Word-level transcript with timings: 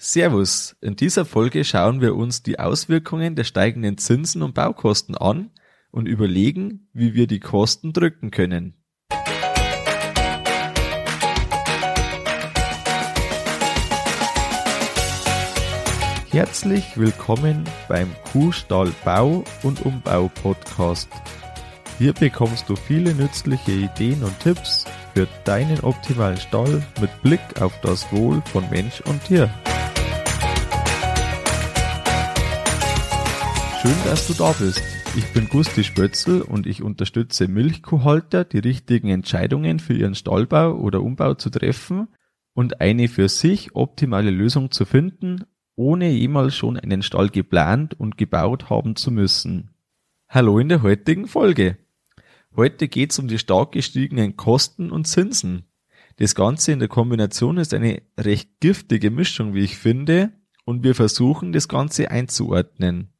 Servus. 0.00 0.76
In 0.80 0.94
dieser 0.94 1.24
Folge 1.24 1.64
schauen 1.64 2.00
wir 2.00 2.14
uns 2.14 2.44
die 2.44 2.60
Auswirkungen 2.60 3.34
der 3.34 3.42
steigenden 3.42 3.98
Zinsen 3.98 4.44
und 4.44 4.54
Baukosten 4.54 5.16
an 5.16 5.50
und 5.90 6.06
überlegen, 6.06 6.88
wie 6.92 7.14
wir 7.14 7.26
die 7.26 7.40
Kosten 7.40 7.92
drücken 7.92 8.30
können. 8.30 8.74
Herzlich 16.30 16.96
willkommen 16.96 17.64
beim 17.88 18.14
Kuhstall 18.30 18.92
Bau 19.04 19.42
und 19.64 19.84
Umbau 19.84 20.30
Podcast. 20.42 21.08
Hier 21.98 22.12
bekommst 22.12 22.68
du 22.68 22.76
viele 22.76 23.12
nützliche 23.14 23.72
Ideen 23.72 24.22
und 24.22 24.38
Tipps 24.38 24.84
für 25.14 25.26
deinen 25.42 25.80
optimalen 25.80 26.36
Stall 26.36 26.86
mit 27.00 27.10
Blick 27.22 27.40
auf 27.60 27.72
das 27.80 28.12
Wohl 28.12 28.40
von 28.52 28.70
Mensch 28.70 29.00
und 29.00 29.24
Tier. 29.24 29.50
Schön, 33.88 34.04
dass 34.04 34.26
du 34.26 34.34
da 34.34 34.52
bist. 34.52 34.82
Ich 35.16 35.24
bin 35.32 35.48
Gusti 35.48 35.82
Spötzl 35.82 36.42
und 36.42 36.66
ich 36.66 36.82
unterstütze 36.82 37.48
Milchkuhhalter, 37.48 38.44
die 38.44 38.58
richtigen 38.58 39.08
Entscheidungen 39.08 39.78
für 39.78 39.94
ihren 39.94 40.14
Stallbau 40.14 40.74
oder 40.74 41.00
Umbau 41.00 41.32
zu 41.32 41.48
treffen 41.48 42.08
und 42.52 42.82
eine 42.82 43.08
für 43.08 43.30
sich 43.30 43.74
optimale 43.74 44.28
Lösung 44.28 44.72
zu 44.72 44.84
finden, 44.84 45.44
ohne 45.74 46.10
jemals 46.10 46.54
schon 46.54 46.76
einen 46.76 47.00
Stall 47.00 47.30
geplant 47.30 47.98
und 47.98 48.18
gebaut 48.18 48.68
haben 48.68 48.94
zu 48.94 49.10
müssen. 49.10 49.70
Hallo 50.28 50.58
in 50.58 50.68
der 50.68 50.82
heutigen 50.82 51.26
Folge. 51.26 51.78
Heute 52.54 52.88
geht's 52.88 53.18
um 53.18 53.26
die 53.26 53.38
stark 53.38 53.72
gestiegenen 53.72 54.36
Kosten 54.36 54.90
und 54.90 55.06
Zinsen. 55.06 55.64
Das 56.16 56.34
Ganze 56.34 56.72
in 56.72 56.80
der 56.80 56.88
Kombination 56.88 57.56
ist 57.56 57.72
eine 57.72 58.02
recht 58.18 58.50
giftige 58.60 59.10
Mischung, 59.10 59.54
wie 59.54 59.64
ich 59.64 59.78
finde, 59.78 60.32
und 60.66 60.82
wir 60.82 60.94
versuchen 60.94 61.52
das 61.54 61.68
Ganze 61.68 62.10
einzuordnen. 62.10 63.14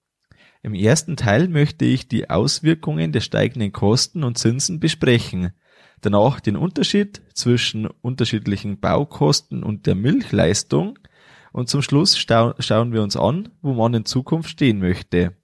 Im 0.63 0.75
ersten 0.75 1.17
Teil 1.17 1.49
möchte 1.49 1.85
ich 1.85 2.09
die 2.09 2.31
Auswirkungen 2.31 3.13
der 3.13 3.21
steigenden 3.21 3.73
Kosten 3.73 4.25
und 4.25 4.39
Zinsen 4.39 4.81
besprechen, 4.81 5.53
danach 6.01 6.41
den 6.41 6.57
Unterschied 6.57 7.23
zwischen 7.33 7.87
unterschiedlichen 7.87 8.81
Baukosten 8.81 9.63
und 9.63 9.87
der 9.87 9.95
Milchleistung 9.95 10.99
und 11.53 11.69
zum 11.69 11.83
Schluss 11.83 12.19
schauen 12.19 12.93
wir 12.93 13.03
uns 13.03 13.17
an, 13.17 13.51
wo 13.63 13.73
man 13.73 13.95
in 13.95 14.05
Zukunft 14.05 14.51
stehen 14.51 14.79
möchte. 14.79 15.37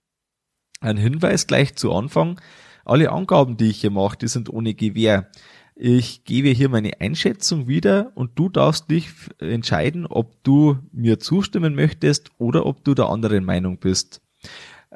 Ein 0.80 0.96
Hinweis 0.96 1.46
gleich 1.46 1.76
zu 1.76 1.92
Anfang, 1.92 2.40
alle 2.84 3.10
Angaben, 3.10 3.56
die 3.56 3.70
ich 3.70 3.80
hier 3.80 3.90
mache, 3.90 4.18
die 4.18 4.28
sind 4.28 4.50
ohne 4.50 4.74
Gewähr. 4.74 5.30
Ich 5.74 6.24
gebe 6.24 6.50
hier 6.50 6.68
meine 6.68 7.00
Einschätzung 7.00 7.66
wieder 7.66 8.12
und 8.14 8.38
du 8.38 8.48
darfst 8.48 8.90
dich 8.90 9.08
entscheiden, 9.38 10.06
ob 10.06 10.44
du 10.44 10.78
mir 10.92 11.18
zustimmen 11.18 11.74
möchtest 11.74 12.30
oder 12.38 12.66
ob 12.66 12.84
du 12.84 12.94
der 12.94 13.08
anderen 13.08 13.44
Meinung 13.44 13.78
bist. 13.78 14.20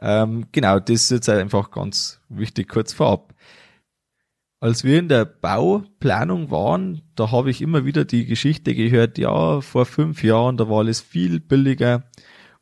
Ähm, 0.00 0.46
genau, 0.52 0.78
das 0.78 1.02
ist 1.02 1.10
jetzt 1.10 1.28
einfach 1.28 1.70
ganz 1.70 2.20
wichtig 2.28 2.68
kurz 2.68 2.92
vorab. 2.92 3.34
Als 4.60 4.82
wir 4.82 4.98
in 4.98 5.08
der 5.08 5.24
Bauplanung 5.24 6.50
waren, 6.50 7.02
da 7.14 7.30
habe 7.30 7.50
ich 7.50 7.62
immer 7.62 7.84
wieder 7.84 8.04
die 8.04 8.26
Geschichte 8.26 8.74
gehört, 8.74 9.16
ja, 9.18 9.60
vor 9.60 9.86
fünf 9.86 10.24
Jahren, 10.24 10.56
da 10.56 10.68
war 10.68 10.78
alles 10.78 11.00
viel 11.00 11.38
billiger 11.38 12.10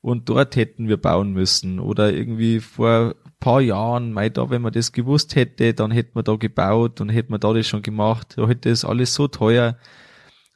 und 0.02 0.28
dort 0.28 0.56
hätten 0.56 0.88
wir 0.88 0.98
bauen 0.98 1.32
müssen. 1.32 1.80
Oder 1.80 2.12
irgendwie 2.12 2.60
vor 2.60 3.14
paar 3.40 3.60
Jahren, 3.60 4.12
mei, 4.12 4.28
da, 4.28 4.50
wenn 4.50 4.62
man 4.62 4.72
das 4.72 4.92
gewusst 4.92 5.36
hätte, 5.36 5.74
dann 5.74 5.90
hätte 5.90 6.12
man 6.14 6.24
da 6.24 6.36
gebaut 6.36 7.00
und 7.00 7.08
hätte 7.10 7.30
man 7.30 7.40
da 7.40 7.52
das 7.52 7.66
schon 7.66 7.82
gemacht. 7.82 8.34
Da 8.36 8.48
hätte 8.48 8.70
das 8.70 8.84
alles 8.84 9.14
so 9.14 9.28
teuer. 9.28 9.76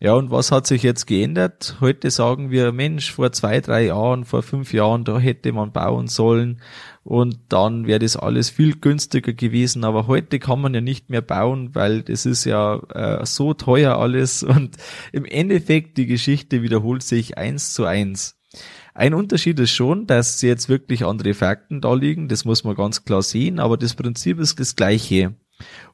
Ja, 0.02 0.14
und 0.14 0.30
was 0.30 0.50
hat 0.50 0.66
sich 0.66 0.82
jetzt 0.82 1.06
geändert? 1.06 1.76
Heute 1.82 2.10
sagen 2.10 2.50
wir, 2.50 2.72
Mensch, 2.72 3.12
vor 3.12 3.32
zwei, 3.32 3.60
drei 3.60 3.84
Jahren, 3.84 4.24
vor 4.24 4.42
fünf 4.42 4.72
Jahren, 4.72 5.04
da 5.04 5.18
hätte 5.18 5.52
man 5.52 5.72
bauen 5.72 6.08
sollen 6.08 6.62
und 7.04 7.38
dann 7.50 7.86
wäre 7.86 7.98
das 7.98 8.16
alles 8.16 8.48
viel 8.48 8.80
günstiger 8.80 9.34
gewesen. 9.34 9.84
Aber 9.84 10.06
heute 10.06 10.38
kann 10.38 10.62
man 10.62 10.72
ja 10.72 10.80
nicht 10.80 11.10
mehr 11.10 11.20
bauen, 11.20 11.74
weil 11.74 12.00
das 12.00 12.24
ist 12.24 12.46
ja 12.46 12.76
äh, 12.94 13.26
so 13.26 13.52
teuer 13.52 13.98
alles 13.98 14.42
und 14.42 14.78
im 15.12 15.26
Endeffekt 15.26 15.98
die 15.98 16.06
Geschichte 16.06 16.62
wiederholt 16.62 17.02
sich 17.02 17.36
eins 17.36 17.74
zu 17.74 17.84
eins. 17.84 18.38
Ein 18.94 19.12
Unterschied 19.12 19.60
ist 19.60 19.72
schon, 19.72 20.06
dass 20.06 20.40
jetzt 20.40 20.70
wirklich 20.70 21.04
andere 21.04 21.34
Fakten 21.34 21.82
da 21.82 21.92
liegen, 21.92 22.28
das 22.28 22.46
muss 22.46 22.64
man 22.64 22.74
ganz 22.74 23.04
klar 23.04 23.20
sehen, 23.20 23.58
aber 23.58 23.76
das 23.76 23.94
Prinzip 23.94 24.38
ist 24.40 24.60
das 24.60 24.76
gleiche. 24.76 25.34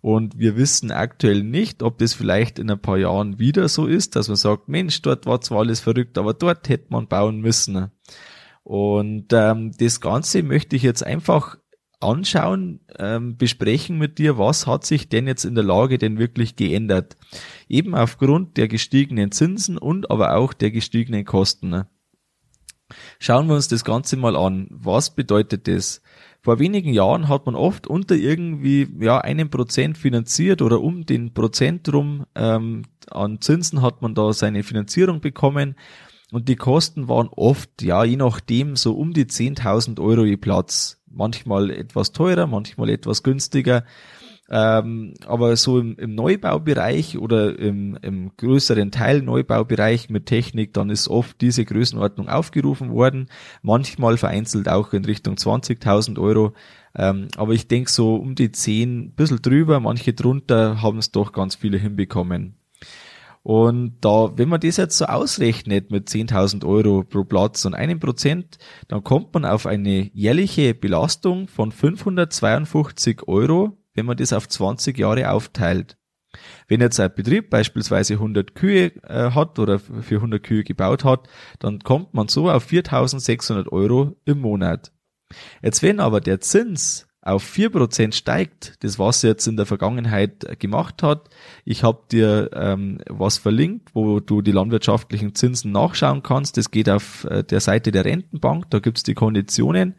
Und 0.00 0.38
wir 0.38 0.56
wissen 0.56 0.91
aktuell 0.91 1.43
nicht, 1.43 1.82
ob 1.82 1.99
das 1.99 2.15
vielleicht 2.15 2.59
in 2.59 2.71
ein 2.71 2.81
paar 2.81 2.99
Jahren 2.99 3.38
wieder 3.38 3.69
so 3.69 3.87
ist, 3.87 4.16
dass 4.16 4.28
man 4.28 4.37
sagt, 4.37 4.69
Mensch, 4.69 5.03
dort 5.03 5.27
war 5.27 5.41
zwar 5.41 5.60
alles 5.60 5.81
verrückt, 5.81 6.19
aber 6.19 6.34
dort 6.34 6.69
hätte 6.69 6.87
man 6.91 7.09
bauen 7.09 7.41
müssen. 7.41 7.91
Und 8.62 9.32
ähm, 9.32 9.72
das 9.78 10.00
Ganze 10.00 10.43
möchte 10.43 10.77
ich 10.77 10.82
jetzt 10.82 11.04
einfach 11.04 11.56
anschauen, 12.00 12.81
ähm, 12.99 13.37
besprechen 13.37 13.99
mit 13.99 14.19
dir, 14.19 14.38
was 14.38 14.66
hat 14.66 14.84
sich 14.84 15.09
denn 15.09 15.27
jetzt 15.27 15.44
in 15.44 15.54
der 15.54 15.65
Lage 15.65 15.98
denn 15.98 16.19
wirklich 16.19 16.56
geändert? 16.56 17.16
Eben 17.69 17.94
aufgrund 17.94 18.56
der 18.56 18.69
gestiegenen 18.69 19.33
Zinsen 19.33 19.78
und 19.78 20.10
aber 20.10 20.37
auch 20.37 20.53
der 20.53 20.71
gestiegenen 20.71 21.25
Kosten. 21.25 21.84
Schauen 23.19 23.48
wir 23.48 23.54
uns 23.54 23.69
das 23.69 23.84
Ganze 23.84 24.16
mal 24.16 24.37
an. 24.37 24.69
Was 24.71 25.15
bedeutet 25.15 25.66
das? 25.69 26.03
Vor 26.47 26.61
wenigen 26.61 26.95
Jahren 26.95 27.27
hat 27.27 27.45
man 27.47 27.57
oft 27.57 27.89
unter 27.89 28.15
irgendwie 28.15 28.87
ja 29.01 29.19
einem 29.19 29.51
Prozent 29.51 29.99
finanziert 29.99 30.62
oder 30.62 30.81
um 30.81 31.05
den 31.05 31.34
Prozent 31.34 31.93
rum 31.93 32.25
ähm, 32.37 32.83
an 33.11 33.41
Zinsen 33.41 33.83
hat 33.83 34.01
man 34.01 34.15
da 34.15 34.33
seine 34.33 34.62
Finanzierung 34.62 35.21
bekommen 35.21 35.75
und 36.31 36.49
die 36.49 36.55
Kosten 36.55 37.09
waren 37.09 37.27
oft 37.34 37.83
ja 37.83 38.05
je 38.05 38.15
nachdem 38.15 38.77
so 38.77 38.95
um 38.97 39.12
die 39.12 39.25
10.000 39.25 39.99
Euro 40.01 40.25
je 40.25 40.37
Platz. 40.37 41.03
Manchmal 41.11 41.73
etwas 41.73 42.12
teurer, 42.12 42.47
manchmal 42.47 42.91
etwas 42.91 43.25
günstiger. 43.25 43.84
Ähm, 44.49 45.15
aber 45.27 45.57
so 45.57 45.81
im, 45.81 45.97
im 45.97 46.15
Neubaubereich 46.15 47.19
oder 47.19 47.59
im, 47.59 47.99
im 48.03 48.31
größeren 48.37 48.93
Teil 48.93 49.23
Neubaubereich 49.23 50.09
mit 50.09 50.27
Technik, 50.27 50.73
dann 50.73 50.89
ist 50.89 51.09
oft 51.09 51.41
diese 51.41 51.65
Größenordnung 51.65 52.29
aufgerufen 52.29 52.93
worden. 52.93 53.29
Manchmal 53.62 54.17
vereinzelt 54.17 54.69
auch 54.69 54.93
in 54.93 55.05
Richtung 55.05 55.34
20.000 55.34 56.21
Euro. 56.21 56.53
Ähm, 56.95 57.29
aber 57.37 57.55
ich 57.55 57.67
denke 57.67 57.91
so 57.91 58.15
um 58.15 58.34
die 58.37 58.53
10, 58.53 59.12
bisschen 59.12 59.43
drüber, 59.43 59.81
manche 59.81 60.12
drunter 60.15 60.81
haben 60.81 60.99
es 60.99 61.11
doch 61.11 61.33
ganz 61.33 61.57
viele 61.57 61.78
hinbekommen. 61.78 62.55
Und 63.43 63.99
da, 64.01 64.33
wenn 64.37 64.49
man 64.49 64.61
das 64.61 64.77
jetzt 64.77 64.99
so 64.99 65.05
ausrechnet 65.05 65.91
mit 65.93 66.09
10.000 66.09 66.65
Euro 66.65 67.05
pro 67.05 67.23
Platz 67.23 67.65
und 67.65 67.75
einem 67.75 68.01
Prozent, 68.01 68.59
dann 68.89 69.05
kommt 69.05 69.34
man 69.34 69.45
auf 69.45 69.67
eine 69.67 70.11
jährliche 70.15 70.75
Belastung 70.75 71.47
von 71.47 71.71
552 71.71 73.28
Euro 73.28 73.77
wenn 73.97 74.07
man 74.07 74.17
das 74.17 74.33
auf 74.33 74.49
20 74.49 74.97
Jahre 74.97 75.31
aufteilt. 75.31 75.97
Wenn 76.69 76.81
jetzt 76.81 77.01
ein 77.01 77.15
Betrieb 77.15 77.51
beispielsweise 77.51 78.15
100 78.15 78.55
Kühe 78.55 78.93
äh, 79.05 79.31
hat 79.31 79.59
oder 79.59 79.79
für 79.79 80.17
100 80.17 80.43
Kühe 80.43 80.65
gebaut 80.65 81.05
hat, 81.05 81.29
dann 81.59 81.81
kommt 81.81 82.15
man 82.15 82.29
so 82.29 82.51
auf 82.51 82.69
4.600 82.69 83.69
Euro 83.73 84.17
im 84.25 84.41
Monat. 84.41 84.93
Jetzt 85.62 85.83
wenn 85.83 86.01
aber 86.01 86.21
der 86.21 86.41
Zins 86.41 87.07
auf 87.23 87.45
4% 87.45 88.15
steigt, 88.15 88.84
das 88.84 89.01
was 89.01 89.23
jetzt 89.23 89.49
in 89.49 89.57
der 89.57 89.67
Vergangenheit 89.67 90.61
gemacht 90.61 91.03
hat, 91.03 91.28
ich 91.65 91.83
habe 91.83 92.03
dir 92.13 92.51
ähm, 92.53 92.99
was 93.09 93.39
verlinkt, 93.39 93.95
wo 93.95 94.21
du 94.21 94.43
die 94.43 94.53
landwirtschaftlichen 94.53 95.34
Zinsen 95.34 95.73
nachschauen 95.73 96.23
kannst, 96.23 96.57
das 96.57 96.71
geht 96.71 96.89
auf 96.89 97.25
äh, 97.25 97.43
der 97.43 97.61
Seite 97.61 97.91
der 97.91 98.05
Rentenbank, 98.05 98.71
da 98.71 98.78
gibt's 98.78 99.03
die 99.03 99.15
Konditionen 99.15 99.97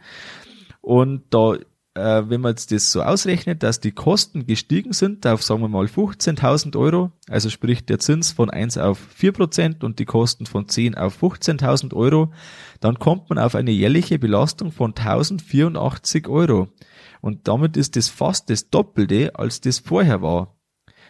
und 0.79 1.23
da 1.31 1.57
äh, 1.97 2.29
wenn 2.29 2.41
man 2.41 2.51
jetzt 2.51 2.71
das 2.71 2.91
so 2.91 3.01
ausrechnet, 3.01 3.63
dass 3.63 3.79
die 3.79 3.91
Kosten 3.91 4.45
gestiegen 4.45 4.93
sind 4.93 5.25
auf, 5.25 5.43
sagen 5.43 5.61
wir 5.61 5.67
mal, 5.67 5.85
15.000 5.85 6.77
Euro, 6.77 7.11
also 7.27 7.49
sprich 7.49 7.85
der 7.85 7.99
Zins 7.99 8.31
von 8.31 8.49
1 8.49 8.77
auf 8.77 8.99
4 8.99 9.31
Prozent 9.31 9.83
und 9.83 9.99
die 9.99 10.05
Kosten 10.05 10.45
von 10.45 10.69
10 10.69 10.95
auf 10.95 11.21
15.000 11.21 11.93
Euro, 11.93 12.31
dann 12.79 12.99
kommt 12.99 13.29
man 13.29 13.39
auf 13.39 13.55
eine 13.55 13.71
jährliche 13.71 14.19
Belastung 14.19 14.71
von 14.71 14.93
1.084 14.93 16.29
Euro. 16.29 16.69
Und 17.21 17.47
damit 17.47 17.75
ist 17.75 17.95
das 17.95 18.09
fast 18.09 18.49
das 18.49 18.69
Doppelte, 18.69 19.35
als 19.35 19.59
das 19.59 19.79
vorher 19.79 20.21
war. 20.21 20.55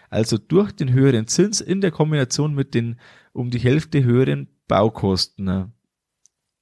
Also 0.10 0.38
durch 0.38 0.72
den 0.72 0.94
höheren 0.94 1.28
Zins 1.28 1.60
in 1.60 1.82
der 1.82 1.92
Kombination 1.92 2.56
mit 2.56 2.74
den 2.74 2.98
um 3.34 3.50
die 3.50 3.60
Hälfte 3.60 4.04
höheren 4.04 4.48
Baukosten. 4.68 5.74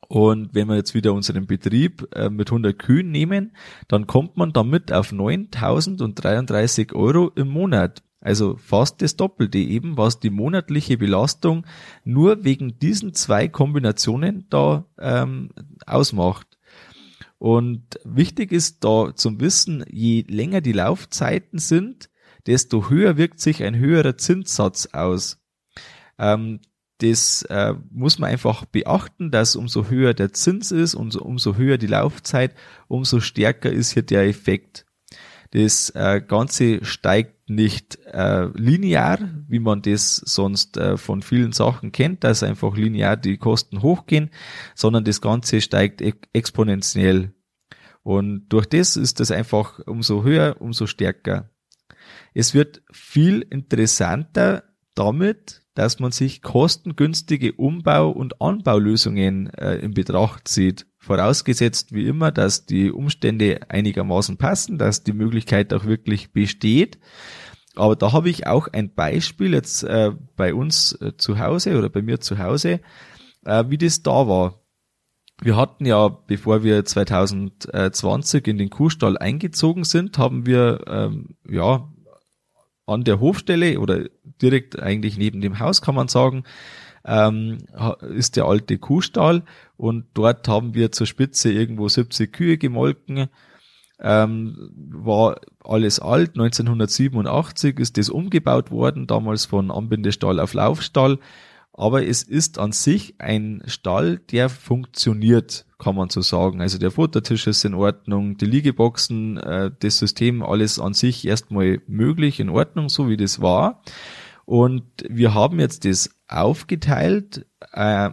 Und 0.07 0.53
wenn 0.53 0.67
wir 0.67 0.75
jetzt 0.75 0.93
wieder 0.93 1.13
unseren 1.13 1.47
Betrieb 1.47 2.07
äh, 2.15 2.29
mit 2.29 2.49
100 2.49 2.77
Kühen 2.77 3.11
nehmen, 3.11 3.55
dann 3.87 4.07
kommt 4.07 4.37
man 4.37 4.53
damit 4.53 4.91
auf 4.91 5.11
9.033 5.11 6.93
Euro 6.93 7.31
im 7.35 7.49
Monat. 7.49 8.03
Also 8.21 8.55
fast 8.57 9.01
das 9.01 9.15
Doppelte 9.15 9.59
eben, 9.59 9.97
was 9.97 10.19
die 10.19 10.31
monatliche 10.31 10.97
Belastung 10.97 11.65
nur 12.03 12.43
wegen 12.43 12.79
diesen 12.79 13.13
zwei 13.13 13.47
Kombinationen 13.47 14.47
da 14.49 14.85
ähm, 14.99 15.49
ausmacht. 15.85 16.47
Und 17.37 17.99
wichtig 18.03 18.51
ist 18.51 18.83
da 18.83 19.13
zum 19.15 19.39
Wissen, 19.39 19.85
je 19.91 20.21
länger 20.27 20.61
die 20.61 20.71
Laufzeiten 20.71 21.59
sind, 21.59 22.09
desto 22.47 22.89
höher 22.89 23.17
wirkt 23.17 23.39
sich 23.39 23.63
ein 23.63 23.75
höherer 23.75 24.17
Zinssatz 24.17 24.87
aus. 24.93 25.39
Ähm, 26.17 26.61
das 26.99 27.41
äh, 27.43 27.73
muss 27.91 28.19
man 28.19 28.29
einfach 28.29 28.65
beachten, 28.65 29.31
dass 29.31 29.55
umso 29.55 29.87
höher 29.89 30.13
der 30.13 30.33
Zins 30.33 30.71
ist, 30.71 30.95
umso, 30.95 31.21
umso 31.21 31.55
höher 31.55 31.77
die 31.77 31.87
Laufzeit, 31.87 32.55
umso 32.87 33.19
stärker 33.19 33.71
ist 33.71 33.91
hier 33.91 34.03
der 34.03 34.27
Effekt. 34.27 34.85
Das 35.51 35.89
äh, 35.91 36.21
Ganze 36.25 36.83
steigt 36.83 37.49
nicht 37.49 37.97
äh, 38.05 38.45
linear, 38.55 39.19
wie 39.47 39.59
man 39.59 39.81
das 39.81 40.15
sonst 40.15 40.77
äh, 40.77 40.97
von 40.97 41.21
vielen 41.21 41.51
Sachen 41.51 41.91
kennt, 41.91 42.23
dass 42.23 42.43
einfach 42.43 42.75
linear 42.75 43.17
die 43.17 43.37
Kosten 43.37 43.81
hochgehen, 43.81 44.31
sondern 44.73 45.03
das 45.03 45.21
Ganze 45.21 45.61
steigt 45.61 46.01
e 46.01 46.13
exponentiell. 46.33 47.33
Und 48.03 48.47
durch 48.49 48.65
das 48.65 48.95
ist 48.95 49.19
das 49.19 49.31
einfach 49.31 49.79
umso 49.85 50.23
höher, 50.23 50.57
umso 50.59 50.87
stärker. 50.87 51.49
Es 52.33 52.53
wird 52.53 52.83
viel 52.91 53.41
interessanter 53.41 54.63
damit, 54.93 55.64
dass 55.75 55.99
man 55.99 56.11
sich 56.11 56.41
kostengünstige 56.41 57.53
Umbau- 57.53 58.09
und 58.09 58.41
Anbaulösungen 58.41 59.53
äh, 59.53 59.75
in 59.75 59.93
Betracht 59.93 60.47
zieht. 60.47 60.87
Vorausgesetzt 60.97 61.93
wie 61.93 62.07
immer, 62.07 62.31
dass 62.31 62.65
die 62.65 62.91
Umstände 62.91 63.59
einigermaßen 63.69 64.37
passen, 64.37 64.77
dass 64.77 65.03
die 65.03 65.13
Möglichkeit 65.13 65.73
auch 65.73 65.85
wirklich 65.85 66.31
besteht. 66.31 66.97
Aber 67.75 67.97
da 67.97 68.13
habe 68.13 68.29
ich 68.29 68.47
auch 68.47 68.69
ein 68.71 68.93
Beispiel 68.93 69.53
jetzt 69.53 69.83
äh, 69.83 70.11
bei 70.37 70.53
uns 70.53 70.93
äh, 70.93 71.17
zu 71.17 71.39
Hause 71.39 71.77
oder 71.77 71.89
bei 71.89 72.01
mir 72.01 72.21
zu 72.21 72.39
Hause, 72.39 72.79
äh, 73.43 73.65
wie 73.67 73.77
das 73.77 74.01
da 74.01 74.27
war. 74.27 74.61
Wir 75.41 75.57
hatten 75.57 75.85
ja, 75.85 76.07
bevor 76.07 76.63
wir 76.63 76.85
2020 76.85 78.47
in 78.47 78.57
den 78.57 78.69
Kuhstall 78.69 79.17
eingezogen 79.17 79.83
sind, 79.83 80.17
haben 80.17 80.45
wir 80.45 80.85
ähm, 80.87 81.35
ja 81.45 81.91
an 82.85 83.03
der 83.03 83.19
Hofstelle 83.19 83.79
oder 83.79 84.05
direkt 84.41 84.79
eigentlich 84.81 85.17
neben 85.17 85.41
dem 85.41 85.59
Haus 85.59 85.81
kann 85.81 85.95
man 85.95 86.07
sagen, 86.07 86.43
ähm, 87.05 87.59
ist 88.15 88.35
der 88.35 88.45
alte 88.45 88.77
Kuhstall 88.77 89.43
und 89.77 90.05
dort 90.13 90.47
haben 90.47 90.73
wir 90.73 90.91
zur 90.91 91.07
Spitze 91.07 91.51
irgendwo 91.51 91.87
70 91.87 92.31
Kühe 92.31 92.57
gemolken. 92.57 93.27
Ähm, 93.99 94.71
war 94.91 95.39
alles 95.63 95.99
alt. 95.99 96.31
1987 96.31 97.79
ist 97.79 97.97
das 97.97 98.09
umgebaut 98.09 98.69
worden, 98.69 99.07
damals 99.07 99.45
von 99.45 99.71
Anbindestall 99.71 100.39
auf 100.39 100.53
Laufstall 100.53 101.19
aber 101.77 102.07
es 102.07 102.23
ist 102.23 102.57
an 102.57 102.71
sich 102.71 103.15
ein 103.19 103.61
Stall, 103.65 104.19
der 104.31 104.47
funktioniert, 104.47 105.65
kann 105.77 105.95
man 105.95 106.09
so 106.09 106.21
sagen. 106.21 106.61
Also 106.61 106.77
der 106.77 106.91
Futtertisch 106.91 107.47
ist 107.47 107.65
in 107.65 107.73
Ordnung, 107.73 108.37
die 108.37 108.45
Liegeboxen, 108.45 109.37
äh, 109.37 109.71
das 109.79 109.97
System, 109.97 110.41
alles 110.41 110.79
an 110.79 110.93
sich 110.93 111.27
erstmal 111.27 111.81
möglich, 111.87 112.39
in 112.39 112.49
Ordnung, 112.49 112.87
so 112.87 113.09
wie 113.09 113.17
das 113.17 113.41
war. 113.41 113.81
Und 114.45 114.83
wir 115.09 115.33
haben 115.33 115.59
jetzt 115.59 115.83
das 115.83 116.11
aufgeteilt. 116.29 117.45
Äh, 117.73 118.11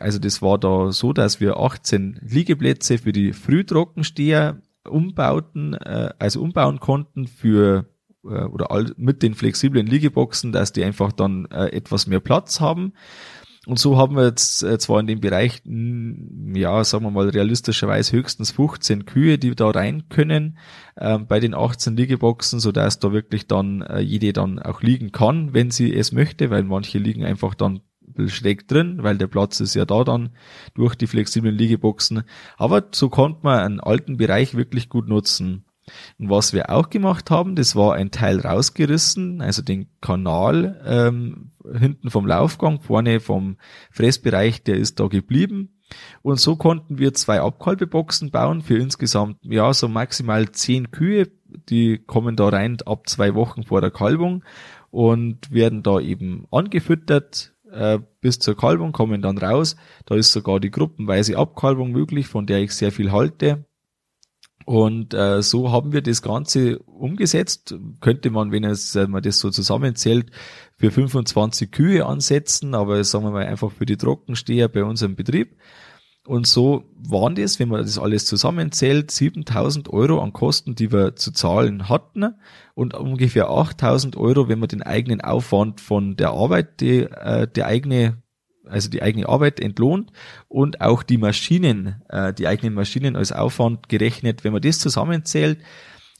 also 0.00 0.18
das 0.18 0.40
war 0.40 0.56
da 0.56 0.90
so, 0.90 1.12
dass 1.12 1.40
wir 1.40 1.58
18 1.58 2.20
Liegeplätze 2.22 2.96
für 2.96 3.12
die 3.12 3.34
Frühtrockensteher 3.34 4.62
umbauten, 4.88 5.74
äh, 5.74 6.10
also 6.18 6.40
umbauen 6.40 6.80
konnten 6.80 7.26
für 7.26 7.86
oder 8.24 8.70
all, 8.70 8.92
mit 8.96 9.22
den 9.22 9.34
flexiblen 9.34 9.86
Liegeboxen, 9.86 10.52
dass 10.52 10.72
die 10.72 10.84
einfach 10.84 11.12
dann 11.12 11.46
äh, 11.46 11.66
etwas 11.68 12.06
mehr 12.06 12.20
Platz 12.20 12.60
haben. 12.60 12.92
Und 13.66 13.78
so 13.78 13.96
haben 13.96 14.16
wir 14.16 14.24
jetzt 14.26 14.62
äh, 14.62 14.78
zwar 14.78 15.00
in 15.00 15.06
dem 15.06 15.20
Bereich, 15.20 15.62
mh, 15.64 16.58
ja, 16.58 16.84
sagen 16.84 17.04
wir 17.04 17.10
mal 17.10 17.28
realistischerweise 17.28 18.16
höchstens 18.16 18.50
15 18.50 19.06
Kühe, 19.06 19.38
die 19.38 19.54
da 19.54 19.70
rein 19.70 20.08
können 20.08 20.58
äh, 20.96 21.18
bei 21.18 21.40
den 21.40 21.54
18 21.54 21.96
Liegeboxen, 21.96 22.60
so 22.60 22.72
dass 22.72 22.98
da 22.98 23.12
wirklich 23.12 23.46
dann 23.46 23.82
äh, 23.82 24.00
jede 24.00 24.32
dann 24.32 24.58
auch 24.58 24.82
liegen 24.82 25.12
kann, 25.12 25.54
wenn 25.54 25.70
sie 25.70 25.94
es 25.94 26.12
möchte, 26.12 26.50
weil 26.50 26.64
manche 26.64 26.98
liegen 26.98 27.24
einfach 27.24 27.54
dann 27.54 27.80
schräg 28.26 28.68
drin, 28.68 29.02
weil 29.02 29.16
der 29.16 29.26
Platz 29.26 29.60
ist 29.60 29.74
ja 29.74 29.84
da 29.86 30.04
dann 30.04 30.30
durch 30.74 30.94
die 30.94 31.06
flexiblen 31.06 31.56
Liegeboxen. 31.56 32.22
Aber 32.56 32.84
so 32.92 33.08
konnte 33.08 33.40
man 33.42 33.60
einen 33.60 33.80
alten 33.80 34.18
Bereich 34.18 34.54
wirklich 34.54 34.88
gut 34.88 35.08
nutzen. 35.08 35.64
Und 36.18 36.30
was 36.30 36.52
wir 36.52 36.70
auch 36.70 36.90
gemacht 36.90 37.30
haben, 37.30 37.56
das 37.56 37.76
war 37.76 37.94
ein 37.94 38.10
Teil 38.10 38.40
rausgerissen, 38.40 39.40
also 39.40 39.62
den 39.62 39.88
Kanal 40.00 40.80
ähm, 40.86 41.52
hinten 41.72 42.10
vom 42.10 42.26
Laufgang, 42.26 42.80
vorne 42.80 43.20
vom 43.20 43.56
Fressbereich, 43.90 44.62
der 44.62 44.76
ist 44.76 45.00
da 45.00 45.06
geblieben. 45.06 45.70
Und 46.22 46.40
so 46.40 46.56
konnten 46.56 46.98
wir 46.98 47.14
zwei 47.14 47.40
Abkalbeboxen 47.40 48.30
bauen 48.30 48.62
für 48.62 48.78
insgesamt, 48.78 49.38
ja, 49.42 49.72
so 49.72 49.88
maximal 49.88 50.50
zehn 50.50 50.90
Kühe. 50.90 51.30
Die 51.68 51.98
kommen 51.98 52.36
da 52.36 52.48
rein 52.48 52.78
ab 52.84 53.08
zwei 53.08 53.34
Wochen 53.34 53.64
vor 53.64 53.80
der 53.80 53.90
Kalbung 53.90 54.44
und 54.90 55.52
werden 55.52 55.82
da 55.82 56.00
eben 56.00 56.46
angefüttert 56.50 57.54
äh, 57.70 57.98
bis 58.20 58.38
zur 58.38 58.56
Kalbung, 58.56 58.92
kommen 58.92 59.22
dann 59.22 59.38
raus. 59.38 59.76
Da 60.06 60.14
ist 60.14 60.32
sogar 60.32 60.60
die 60.60 60.70
gruppenweise 60.70 61.36
Abkalbung 61.36 61.92
möglich, 61.92 62.26
von 62.26 62.46
der 62.46 62.60
ich 62.60 62.72
sehr 62.72 62.92
viel 62.92 63.12
halte. 63.12 63.64
Und 64.64 65.12
äh, 65.12 65.42
so 65.42 65.72
haben 65.72 65.92
wir 65.92 66.00
das 66.00 66.22
Ganze 66.22 66.78
umgesetzt. 66.80 67.74
Könnte 68.00 68.30
man, 68.30 68.50
wenn 68.50 68.64
es, 68.64 68.94
äh, 68.94 69.06
man 69.06 69.22
das 69.22 69.38
so 69.38 69.50
zusammenzählt, 69.50 70.30
für 70.76 70.90
25 70.90 71.70
Kühe 71.70 72.06
ansetzen, 72.06 72.74
aber 72.74 73.04
sagen 73.04 73.24
wir 73.24 73.30
mal 73.30 73.46
einfach 73.46 73.70
für 73.70 73.86
die 73.86 73.96
Trockensteher 73.96 74.68
bei 74.68 74.84
unserem 74.84 75.16
Betrieb. 75.16 75.56
Und 76.26 76.46
so 76.46 76.84
waren 76.96 77.34
das, 77.34 77.58
wenn 77.58 77.68
man 77.68 77.82
das 77.82 77.98
alles 77.98 78.24
zusammenzählt, 78.24 79.10
7000 79.10 79.90
Euro 79.90 80.22
an 80.22 80.32
Kosten, 80.32 80.74
die 80.74 80.90
wir 80.90 81.16
zu 81.16 81.32
zahlen 81.32 81.90
hatten 81.90 82.34
und 82.74 82.94
ungefähr 82.94 83.50
8000 83.50 84.16
Euro, 84.16 84.48
wenn 84.48 84.58
man 84.58 84.68
den 84.68 84.82
eigenen 84.82 85.20
Aufwand 85.20 85.82
von 85.82 86.16
der 86.16 86.30
Arbeit, 86.30 86.80
die 86.80 87.00
äh, 87.00 87.46
der 87.46 87.66
eigene 87.66 88.22
also 88.66 88.88
die 88.88 89.02
eigene 89.02 89.28
Arbeit 89.28 89.60
entlohnt 89.60 90.12
und 90.48 90.80
auch 90.80 91.02
die 91.02 91.18
Maschinen, 91.18 92.02
äh, 92.08 92.32
die 92.32 92.46
eigenen 92.46 92.74
Maschinen 92.74 93.16
als 93.16 93.32
Aufwand 93.32 93.88
gerechnet. 93.88 94.44
Wenn 94.44 94.52
man 94.52 94.62
das 94.62 94.78
zusammenzählt, 94.78 95.58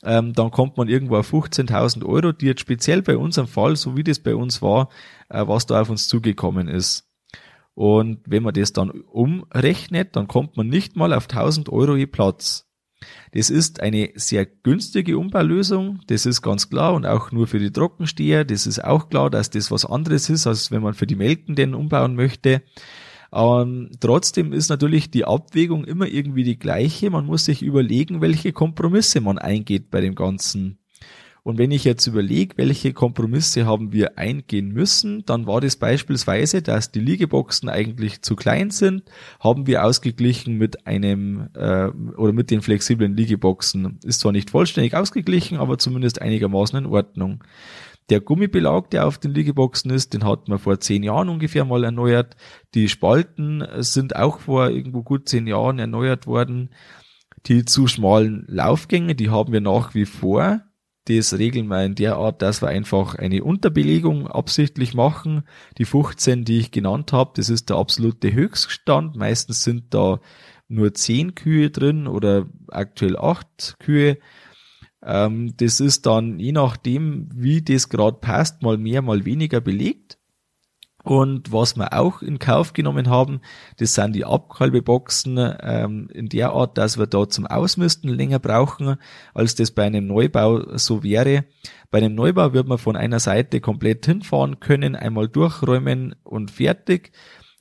ähm, 0.02 0.32
dann 0.34 0.50
kommt 0.50 0.76
man 0.76 0.88
irgendwo 0.88 1.16
auf 1.16 1.32
15.000 1.32 2.04
Euro, 2.04 2.32
die 2.32 2.46
jetzt 2.46 2.60
speziell 2.60 3.02
bei 3.02 3.16
unserem 3.16 3.48
Fall, 3.48 3.76
so 3.76 3.96
wie 3.96 4.04
das 4.04 4.18
bei 4.18 4.34
uns 4.34 4.60
war, 4.60 4.90
äh, 5.28 5.46
was 5.46 5.66
da 5.66 5.80
auf 5.80 5.90
uns 5.90 6.08
zugekommen 6.08 6.68
ist. 6.68 7.08
Und 7.74 8.20
wenn 8.26 8.42
man 8.42 8.54
das 8.54 8.72
dann 8.72 8.90
umrechnet, 8.90 10.14
dann 10.14 10.28
kommt 10.28 10.56
man 10.56 10.68
nicht 10.68 10.94
mal 10.94 11.12
auf 11.12 11.26
1000 11.26 11.68
Euro 11.70 11.96
je 11.96 12.06
Platz. 12.06 12.63
Das 13.32 13.50
ist 13.50 13.80
eine 13.80 14.10
sehr 14.14 14.46
günstige 14.46 15.18
Umbaulösung, 15.18 16.00
das 16.06 16.26
ist 16.26 16.42
ganz 16.42 16.70
klar 16.70 16.94
und 16.94 17.06
auch 17.06 17.32
nur 17.32 17.46
für 17.46 17.58
die 17.58 17.72
Trockensteher. 17.72 18.44
Das 18.44 18.66
ist 18.66 18.82
auch 18.82 19.08
klar, 19.08 19.30
dass 19.30 19.50
das 19.50 19.70
was 19.70 19.84
anderes 19.84 20.28
ist, 20.30 20.46
als 20.46 20.70
wenn 20.70 20.82
man 20.82 20.94
für 20.94 21.06
die 21.06 21.16
Melkenden 21.16 21.74
umbauen 21.74 22.14
möchte. 22.14 22.62
Ähm, 23.32 23.90
trotzdem 23.98 24.52
ist 24.52 24.68
natürlich 24.68 25.10
die 25.10 25.24
Abwägung 25.24 25.84
immer 25.84 26.06
irgendwie 26.06 26.44
die 26.44 26.58
gleiche. 26.58 27.10
Man 27.10 27.26
muss 27.26 27.44
sich 27.44 27.62
überlegen, 27.62 28.20
welche 28.20 28.52
Kompromisse 28.52 29.20
man 29.20 29.38
eingeht 29.38 29.90
bei 29.90 30.00
dem 30.00 30.14
Ganzen. 30.14 30.78
Und 31.44 31.58
wenn 31.58 31.72
ich 31.72 31.84
jetzt 31.84 32.06
überlege, 32.06 32.56
welche 32.56 32.94
Kompromisse 32.94 33.66
haben 33.66 33.92
wir 33.92 34.16
eingehen 34.16 34.72
müssen, 34.72 35.26
dann 35.26 35.46
war 35.46 35.60
das 35.60 35.76
beispielsweise, 35.76 36.62
dass 36.62 36.90
die 36.90 37.00
Liegeboxen 37.00 37.68
eigentlich 37.68 38.22
zu 38.22 38.34
klein 38.34 38.70
sind, 38.70 39.02
haben 39.40 39.66
wir 39.66 39.84
ausgeglichen 39.84 40.56
mit 40.56 40.86
einem 40.86 41.50
äh, 41.54 41.88
oder 42.16 42.32
mit 42.32 42.50
den 42.50 42.62
flexiblen 42.62 43.14
Liegeboxen. 43.14 43.98
Ist 44.04 44.20
zwar 44.20 44.32
nicht 44.32 44.48
vollständig 44.48 44.94
ausgeglichen, 44.94 45.58
aber 45.58 45.76
zumindest 45.76 46.22
einigermaßen 46.22 46.78
in 46.78 46.86
Ordnung. 46.86 47.44
Der 48.08 48.20
Gummibelag, 48.20 48.88
der 48.88 49.06
auf 49.06 49.18
den 49.18 49.34
Liegeboxen 49.34 49.90
ist, 49.90 50.14
den 50.14 50.24
hatten 50.24 50.50
wir 50.50 50.58
vor 50.58 50.80
zehn 50.80 51.02
Jahren 51.02 51.28
ungefähr 51.28 51.66
mal 51.66 51.84
erneuert. 51.84 52.36
Die 52.74 52.88
Spalten 52.88 53.62
sind 53.80 54.16
auch 54.16 54.40
vor 54.40 54.70
irgendwo 54.70 55.02
gut 55.02 55.28
zehn 55.28 55.46
Jahren 55.46 55.78
erneuert 55.78 56.26
worden. 56.26 56.70
Die 57.44 57.66
zu 57.66 57.86
schmalen 57.86 58.46
Laufgänge, 58.48 59.14
die 59.14 59.28
haben 59.28 59.52
wir 59.52 59.60
nach 59.60 59.94
wie 59.94 60.06
vor 60.06 60.62
das 61.06 61.38
regeln 61.38 61.66
wir 61.68 61.84
in 61.84 61.94
der 61.94 62.16
Art, 62.16 62.40
dass 62.40 62.62
wir 62.62 62.68
einfach 62.68 63.14
eine 63.14 63.44
Unterbelegung 63.44 64.26
absichtlich 64.26 64.94
machen. 64.94 65.44
Die 65.78 65.84
15, 65.84 66.44
die 66.44 66.58
ich 66.58 66.70
genannt 66.70 67.12
habe, 67.12 67.32
das 67.36 67.50
ist 67.50 67.68
der 67.68 67.76
absolute 67.76 68.32
Höchststand. 68.32 69.16
Meistens 69.16 69.64
sind 69.64 69.92
da 69.92 70.20
nur 70.68 70.94
10 70.94 71.34
Kühe 71.34 71.70
drin 71.70 72.06
oder 72.06 72.46
aktuell 72.68 73.18
8 73.18 73.76
Kühe. 73.78 74.18
Ähm, 75.02 75.54
das 75.58 75.80
ist 75.80 76.06
dann 76.06 76.38
je 76.38 76.52
nachdem, 76.52 77.28
wie 77.34 77.62
das 77.62 77.90
gerade 77.90 78.18
passt, 78.18 78.62
mal 78.62 78.78
mehr, 78.78 79.02
mal 79.02 79.26
weniger 79.26 79.60
belegt. 79.60 80.18
Und 81.04 81.52
was 81.52 81.76
wir 81.76 81.92
auch 81.92 82.22
in 82.22 82.38
Kauf 82.38 82.72
genommen 82.72 83.10
haben, 83.10 83.42
das 83.76 83.92
sind 83.92 84.14
die 84.14 84.24
Abkalbeboxen 84.24 85.38
ähm, 85.60 86.08
in 86.10 86.30
der 86.30 86.52
Art, 86.52 86.78
dass 86.78 86.96
wir 86.96 87.06
da 87.06 87.28
zum 87.28 87.46
Ausmisten 87.46 88.08
länger 88.08 88.38
brauchen, 88.38 88.96
als 89.34 89.54
das 89.54 89.70
bei 89.70 89.84
einem 89.84 90.06
Neubau 90.06 90.78
so 90.78 91.02
wäre. 91.02 91.44
Bei 91.90 91.98
einem 91.98 92.14
Neubau 92.14 92.54
wird 92.54 92.66
man 92.66 92.78
von 92.78 92.96
einer 92.96 93.20
Seite 93.20 93.60
komplett 93.60 94.06
hinfahren 94.06 94.60
können, 94.60 94.96
einmal 94.96 95.28
durchräumen 95.28 96.14
und 96.24 96.50
fertig. 96.50 97.12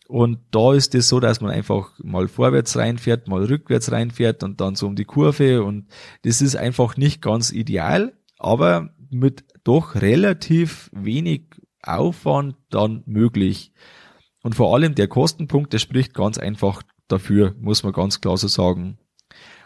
Und 0.08 0.40
da 0.52 0.74
ist 0.74 0.96
es 0.96 1.10
so, 1.10 1.20
dass 1.20 1.42
man 1.42 1.52
einfach 1.52 1.92
mal 2.02 2.30
vorwärts 2.30 2.78
reinfährt, 2.78 3.28
mal 3.28 3.44
rückwärts 3.44 3.92
reinfährt 3.92 4.44
und 4.44 4.62
dann 4.62 4.76
so 4.76 4.88
um 4.88 4.96
die 4.96 5.04
Kurve. 5.04 5.64
Und 5.64 5.88
das 6.22 6.42
ist 6.42 6.56
einfach 6.56 6.96
nicht 6.96 7.22
ganz 7.22 7.52
ideal, 7.52 8.14
aber 8.40 8.92
mit 9.10 9.44
doch 9.66 9.96
relativ 9.96 10.90
wenig 10.94 11.44
Aufwand 11.84 12.56
dann 12.70 13.04
möglich. 13.06 13.72
Und 14.42 14.56
vor 14.56 14.74
allem 14.76 14.96
der 14.96 15.08
Kostenpunkt, 15.08 15.74
der 15.74 15.80
spricht 15.80 16.14
ganz 16.14 16.38
einfach 16.38 16.84
dafür, 17.08 17.56
muss 17.60 17.84
man 17.84 17.94
ganz 17.94 18.22
klar 18.22 18.38
so 18.38 18.48
sagen. 18.48 18.98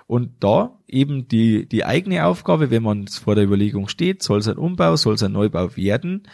Und 0.06 0.42
da 0.44 0.80
eben 0.88 1.28
die, 1.28 1.68
die 1.68 1.84
eigene 1.84 2.26
Aufgabe, 2.26 2.72
wenn 2.72 2.84
man 2.84 3.08
vor 3.08 3.36
der 3.36 3.44
Überlegung 3.44 3.88
steht, 3.90 4.24
soll 4.24 4.40
es 4.40 4.48
ein 4.48 4.58
Umbau, 4.58 4.96
soll 4.96 5.16
es 5.16 5.24
ein 5.24 5.34
Neubau 5.34 5.76
werden, 5.76 6.28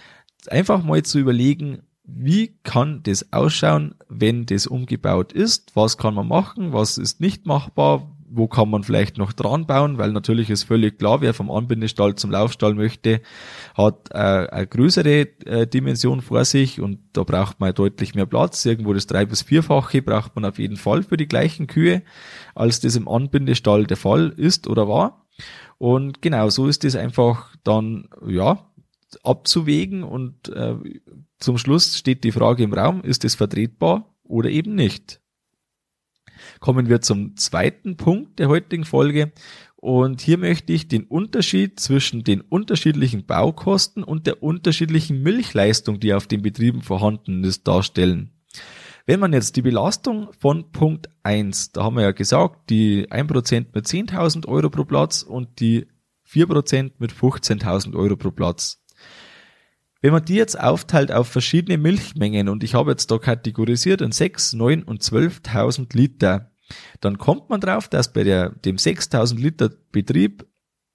einfach 0.47 0.83
mal 0.83 1.03
zu 1.03 1.19
überlegen, 1.19 1.83
wie 2.03 2.57
kann 2.63 3.01
das 3.03 3.31
ausschauen, 3.31 3.95
wenn 4.09 4.45
das 4.45 4.67
umgebaut 4.67 5.31
ist? 5.31 5.75
Was 5.75 5.97
kann 5.97 6.13
man 6.13 6.27
machen? 6.27 6.73
Was 6.73 6.97
ist 6.97 7.21
nicht 7.21 7.45
machbar? 7.45 8.11
Wo 8.35 8.47
kann 8.47 8.69
man 8.69 8.83
vielleicht 8.83 9.17
noch 9.19 9.31
dran 9.31 9.67
bauen? 9.67 9.99
Weil 9.99 10.11
natürlich 10.11 10.49
ist 10.49 10.63
völlig 10.63 10.97
klar, 10.97 11.21
wer 11.21 11.35
vom 11.35 11.51
Anbindestall 11.51 12.15
zum 12.15 12.31
Laufstall 12.31 12.73
möchte, 12.73 13.21
hat 13.75 14.09
äh, 14.11 14.17
eine 14.17 14.65
größere 14.65 15.27
äh, 15.45 15.67
Dimension 15.67 16.21
vor 16.21 16.43
sich 16.43 16.81
und 16.81 16.99
da 17.13 17.23
braucht 17.23 17.59
man 17.59 17.73
deutlich 17.75 18.15
mehr 18.15 18.25
Platz. 18.25 18.65
Irgendwo 18.65 18.93
das 18.93 19.05
drei- 19.05 19.25
bis 19.25 19.43
vierfache 19.43 20.01
braucht 20.01 20.35
man 20.35 20.45
auf 20.45 20.57
jeden 20.57 20.77
Fall 20.77 21.03
für 21.03 21.17
die 21.17 21.27
gleichen 21.27 21.67
Kühe, 21.67 22.01
als 22.55 22.79
das 22.79 22.95
im 22.95 23.07
Anbindestall 23.07 23.85
der 23.85 23.97
Fall 23.97 24.33
ist 24.35 24.67
oder 24.67 24.87
war. 24.87 25.25
Und 25.77 26.21
genau 26.21 26.49
so 26.49 26.67
ist 26.67 26.83
es 26.85 26.95
einfach 26.95 27.55
dann, 27.63 28.09
ja, 28.25 28.67
abzuwägen 29.23 30.03
und 30.03 30.49
äh, 30.49 30.75
zum 31.37 31.57
Schluss 31.57 31.97
steht 31.97 32.23
die 32.23 32.31
Frage 32.31 32.63
im 32.63 32.73
Raum, 32.73 33.01
ist 33.01 33.25
es 33.25 33.35
vertretbar 33.35 34.15
oder 34.23 34.49
eben 34.49 34.73
nicht? 34.75 35.19
Kommen 36.63 36.87
wir 36.87 37.01
zum 37.01 37.35
zweiten 37.35 37.97
Punkt 37.97 38.39
der 38.39 38.47
heutigen 38.47 38.85
Folge 38.85 39.33
und 39.75 40.21
hier 40.21 40.37
möchte 40.37 40.71
ich 40.71 40.87
den 40.87 41.03
Unterschied 41.03 41.77
zwischen 41.77 42.23
den 42.23 42.39
unterschiedlichen 42.39 43.25
Baukosten 43.25 44.01
und 44.01 44.27
der 44.27 44.41
unterschiedlichen 44.41 45.21
Milchleistung, 45.21 45.99
die 45.99 46.13
auf 46.13 46.25
den 46.25 46.41
Betrieben 46.41 46.81
vorhanden 46.81 47.43
ist, 47.43 47.67
darstellen. 47.67 48.31
Wenn 49.05 49.19
man 49.19 49.33
jetzt 49.33 49.57
die 49.57 49.61
Belastung 49.61 50.29
von 50.39 50.71
Punkt 50.71 51.09
1, 51.23 51.73
da 51.73 51.83
haben 51.83 51.97
wir 51.97 52.03
ja 52.03 52.11
gesagt, 52.11 52.69
die 52.69 53.09
1% 53.09 53.65
mit 53.73 53.85
10.000 53.85 54.47
Euro 54.47 54.69
pro 54.69 54.85
Platz 54.85 55.21
und 55.21 55.59
die 55.59 55.87
4% 56.25 56.91
mit 56.97 57.11
15.000 57.11 57.93
Euro 57.93 58.15
pro 58.15 58.31
Platz. 58.31 58.81
Wenn 59.99 60.13
man 60.13 60.23
die 60.23 60.35
jetzt 60.35 60.57
aufteilt 60.57 61.11
auf 61.11 61.27
verschiedene 61.27 61.77
Milchmengen 61.77 62.47
und 62.47 62.63
ich 62.63 62.73
habe 62.73 62.91
jetzt 62.91 63.11
da 63.11 63.17
kategorisiert 63.17 63.99
in 63.99 64.13
6, 64.13 64.53
9 64.53 64.83
und 64.83 65.01
12.000 65.01 65.93
Liter, 65.93 66.52
dann 67.01 67.17
kommt 67.17 67.49
man 67.49 67.61
drauf, 67.61 67.87
dass 67.87 68.13
bei 68.13 68.23
der, 68.23 68.49
dem 68.49 68.77
6.000 68.77 69.39
Liter 69.39 69.69
Betrieb 69.91 70.45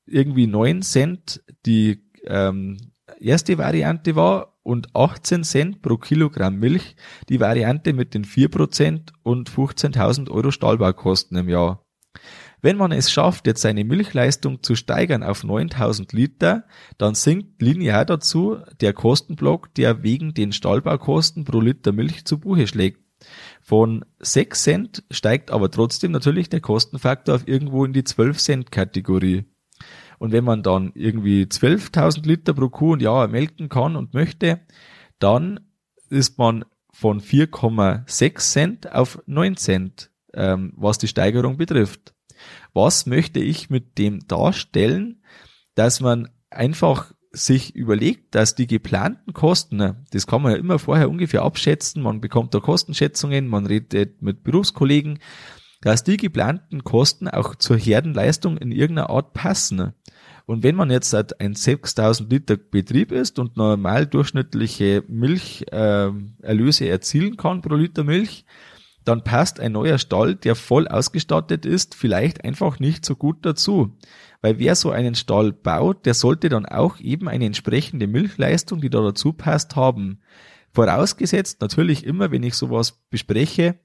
irgendwie 0.06 0.46
9 0.46 0.82
Cent 0.82 1.42
die 1.66 2.04
ähm, 2.24 2.78
erste 3.20 3.58
Variante 3.58 4.16
war 4.16 4.58
und 4.62 4.94
18 4.94 5.44
Cent 5.44 5.82
pro 5.82 5.96
Kilogramm 5.96 6.58
Milch 6.58 6.96
die 7.28 7.40
Variante 7.40 7.92
mit 7.92 8.14
den 8.14 8.24
4% 8.24 9.10
und 9.22 9.50
15.000 9.50 10.30
Euro 10.30 10.50
Stahlbaukosten 10.50 11.36
im 11.38 11.48
Jahr. 11.48 11.84
Wenn 12.60 12.76
man 12.76 12.90
es 12.90 13.10
schafft, 13.10 13.46
jetzt 13.46 13.62
seine 13.62 13.84
Milchleistung 13.84 14.62
zu 14.62 14.74
steigern 14.74 15.22
auf 15.22 15.44
9000 15.44 16.12
Liter, 16.12 16.64
dann 16.98 17.14
sinkt 17.14 17.62
linear 17.62 18.04
dazu 18.04 18.58
der 18.80 18.92
Kostenblock, 18.92 19.72
der 19.74 20.02
wegen 20.02 20.34
den 20.34 20.52
Stallbaukosten 20.52 21.44
pro 21.44 21.60
Liter 21.60 21.92
Milch 21.92 22.24
zu 22.24 22.38
Buche 22.38 22.66
schlägt. 22.66 23.07
Von 23.62 24.04
6 24.20 24.62
Cent 24.62 25.02
steigt 25.10 25.50
aber 25.50 25.70
trotzdem 25.70 26.12
natürlich 26.12 26.48
der 26.48 26.60
Kostenfaktor 26.60 27.34
auf 27.34 27.48
irgendwo 27.48 27.84
in 27.84 27.92
die 27.92 28.04
12 28.04 28.38
Cent 28.38 28.72
Kategorie. 28.72 29.44
Und 30.18 30.32
wenn 30.32 30.44
man 30.44 30.62
dann 30.62 30.92
irgendwie 30.94 31.44
12.000 31.44 32.26
Liter 32.26 32.54
pro 32.54 32.68
Kuh 32.68 32.92
und 32.92 33.02
Jahr 33.02 33.28
melken 33.28 33.68
kann 33.68 33.94
und 33.94 34.14
möchte, 34.14 34.60
dann 35.18 35.60
ist 36.10 36.38
man 36.38 36.64
von 36.90 37.20
4,6 37.20 38.38
Cent 38.38 38.92
auf 38.92 39.22
9 39.26 39.56
Cent, 39.56 40.10
ähm, 40.34 40.72
was 40.76 40.98
die 40.98 41.08
Steigerung 41.08 41.56
betrifft 41.56 42.14
was 42.72 43.06
möchte 43.06 43.40
ich 43.40 43.70
mit 43.70 43.98
dem 43.98 44.26
darstellen, 44.26 45.22
dass 45.74 46.00
man 46.00 46.28
einfach 46.50 47.12
sich 47.30 47.74
überlegt, 47.74 48.34
dass 48.34 48.54
die 48.54 48.66
geplanten 48.66 49.32
Kosten, 49.32 49.96
das 50.12 50.26
kann 50.26 50.42
man 50.42 50.52
ja 50.52 50.58
immer 50.58 50.78
vorher 50.78 51.10
ungefähr 51.10 51.42
abschätzen, 51.42 52.02
man 52.02 52.20
bekommt 52.20 52.54
da 52.54 52.60
Kostenschätzungen, 52.60 53.48
man 53.48 53.66
redet 53.66 54.22
mit 54.22 54.44
Berufskollegen, 54.44 55.18
dass 55.80 56.04
die 56.04 56.16
geplanten 56.16 56.84
Kosten 56.84 57.28
auch 57.28 57.54
zur 57.54 57.76
Herdenleistung 57.76 58.56
in 58.56 58.72
irgendeiner 58.72 59.10
Art 59.10 59.32
passen. 59.34 59.92
Und 60.46 60.62
wenn 60.62 60.76
man 60.76 60.90
jetzt 60.90 61.14
ein 61.14 61.54
6000 61.54 62.32
Liter 62.32 62.56
Betrieb 62.56 63.12
ist 63.12 63.38
und 63.38 63.58
normal 63.58 64.06
durchschnittliche 64.06 65.04
Milcherlöse 65.06 66.86
äh, 66.86 66.88
erzielen 66.88 67.36
kann 67.36 67.60
pro 67.60 67.74
Liter 67.74 68.02
Milch, 68.02 68.46
dann 69.08 69.24
passt 69.24 69.58
ein 69.58 69.72
neuer 69.72 69.98
Stall, 69.98 70.34
der 70.34 70.54
voll 70.54 70.86
ausgestattet 70.86 71.64
ist, 71.64 71.94
vielleicht 71.94 72.44
einfach 72.44 72.78
nicht 72.78 73.04
so 73.04 73.16
gut 73.16 73.38
dazu. 73.44 73.96
Weil 74.42 74.58
wer 74.58 74.74
so 74.74 74.90
einen 74.90 75.14
Stall 75.14 75.52
baut, 75.52 76.06
der 76.06 76.14
sollte 76.14 76.48
dann 76.48 76.66
auch 76.66 77.00
eben 77.00 77.28
eine 77.28 77.46
entsprechende 77.46 78.06
Milchleistung, 78.06 78.80
die 78.80 78.90
da 78.90 79.00
dazu 79.02 79.32
passt, 79.32 79.76
haben. 79.76 80.20
Vorausgesetzt 80.72 81.60
natürlich 81.60 82.04
immer, 82.04 82.30
wenn 82.30 82.42
ich 82.42 82.54
sowas 82.54 83.02
bespreche, 83.10 83.80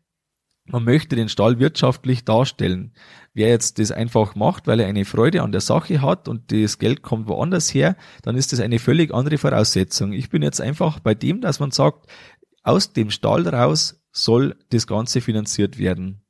man 0.65 0.83
möchte 0.83 1.15
den 1.15 1.27
Stall 1.29 1.59
wirtschaftlich 1.59 2.23
darstellen. 2.23 2.93
Wer 3.33 3.49
jetzt 3.49 3.79
das 3.79 3.91
einfach 3.91 4.35
macht, 4.35 4.67
weil 4.67 4.79
er 4.79 4.87
eine 4.87 5.03
Freude 5.03 5.41
an 5.41 5.51
der 5.51 5.61
Sache 5.61 6.01
hat 6.01 6.27
und 6.27 6.51
das 6.51 6.79
Geld 6.79 7.01
kommt 7.01 7.27
woanders 7.27 7.73
her, 7.73 7.97
dann 8.21 8.37
ist 8.37 8.53
das 8.53 8.59
eine 8.59 8.79
völlig 8.79 9.13
andere 9.13 9.37
Voraussetzung. 9.37 10.13
Ich 10.13 10.29
bin 10.29 10.41
jetzt 10.41 10.61
einfach 10.61 10.99
bei 10.99 11.15
dem, 11.15 11.41
dass 11.41 11.59
man 11.59 11.71
sagt, 11.71 12.07
aus 12.63 12.93
dem 12.93 13.09
Stall 13.09 13.47
raus 13.47 14.02
soll 14.13 14.55
das 14.69 14.87
Ganze 14.87 15.19
finanziert 15.19 15.77
werden. 15.77 16.23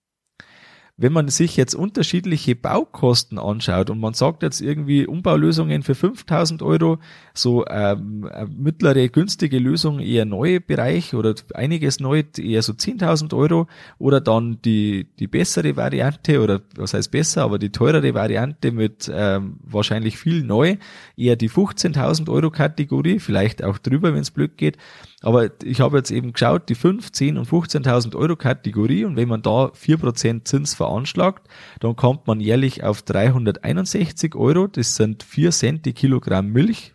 Wenn 0.96 1.12
man 1.12 1.28
sich 1.28 1.58
jetzt 1.58 1.74
unterschiedliche 1.74 2.56
Baukosten 2.56 3.40
anschaut 3.40 3.90
und 3.90 4.00
man 4.00 4.14
sagt 4.14 4.44
jetzt 4.44 4.62
irgendwie 4.62 5.08
Umbaulösungen 5.08 5.82
für 5.82 5.96
5000 5.96 6.62
Euro, 6.62 7.00
so 7.34 7.66
ähm, 7.66 8.30
mittlere 8.56 9.10
günstige 9.10 9.58
Lösung 9.58 10.00
eher 10.00 10.26
neue 10.26 10.62
Bereich 10.62 11.16
oder 11.16 11.34
einiges 11.56 12.00
neu 12.00 12.22
eher 12.38 12.62
so 12.62 12.74
10.000 12.74 13.36
Euro 13.36 13.68
oder 13.98 14.22
dann 14.22 14.62
die, 14.62 15.08
die 15.18 15.26
bessere 15.26 15.76
Variante 15.76 16.40
oder 16.40 16.62
was 16.76 16.94
heißt 16.94 17.10
besser, 17.10 17.42
aber 17.42 17.58
die 17.58 17.72
teurere 17.72 18.14
Variante 18.14 18.72
mit 18.72 19.12
ähm, 19.12 19.58
wahrscheinlich 19.64 20.20
viel 20.20 20.44
neu, 20.44 20.78
eher 21.18 21.36
die 21.36 21.50
15.000 21.50 22.30
Euro 22.30 22.52
Kategorie, 22.52 23.18
vielleicht 23.18 23.64
auch 23.64 23.80
drüber, 23.80 24.14
wenn 24.14 24.22
es 24.22 24.30
blöd 24.30 24.60
geht, 24.60 24.78
aber 25.24 25.50
ich 25.64 25.80
habe 25.80 25.98
jetzt 25.98 26.12
eben 26.12 26.34
geschaut, 26.34 26.68
die 26.68 26.76
5, 26.76 27.14
10 27.14 27.38
und 27.38 27.48
15.000 27.48 28.14
Euro 28.14 28.36
Kategorie 28.36 29.06
und 29.06 29.16
wenn 29.16 29.30
man 29.30 29.42
da 29.42 29.68
4% 29.68 30.44
Zins 30.44 30.74
veranschlagt, 30.74 31.48
dann 31.80 31.96
kommt 31.96 32.28
man 32.28 32.42
jährlich 32.42 32.84
auf 32.84 33.02
361 33.04 34.36
Euro. 34.36 34.68
Das 34.68 34.96
sind 34.96 35.24
4 35.24 35.52
Cent 35.52 35.86
die 35.86 35.94
Kilogramm 35.94 36.50
Milch. 36.50 36.92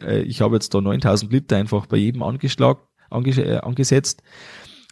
Äh, 0.00 0.22
ich 0.22 0.42
habe 0.42 0.54
jetzt 0.54 0.72
da 0.74 0.78
9.000 0.78 1.30
Liter 1.32 1.56
einfach 1.56 1.86
bei 1.86 1.96
jedem 1.96 2.22
angeschlagen, 2.22 2.82
anges 3.10 3.38
äh, 3.38 3.56
angesetzt. 3.56 4.22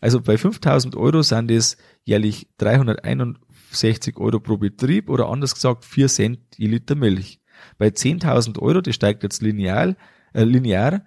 Also 0.01 0.21
bei 0.21 0.35
5.000 0.35 0.97
Euro 0.97 1.23
sind 1.23 1.49
es 1.53 1.77
jährlich 2.03 2.49
361 2.59 4.17
Euro 4.17 4.41
pro 4.41 4.57
Betrieb 4.57 5.09
oder 5.09 5.29
anders 5.29 5.55
gesagt 5.55 5.85
4 5.85 6.09
Cent 6.09 6.41
je 6.57 6.67
Liter 6.67 6.97
Milch. 6.97 7.41
Bei 7.79 7.87
10.000 7.87 8.59
Euro, 8.59 8.81
das 8.81 8.97
steigt 8.97 9.23
jetzt 9.23 9.43
lineal, 9.43 9.97
äh, 10.33 10.43
linear, 10.43 11.03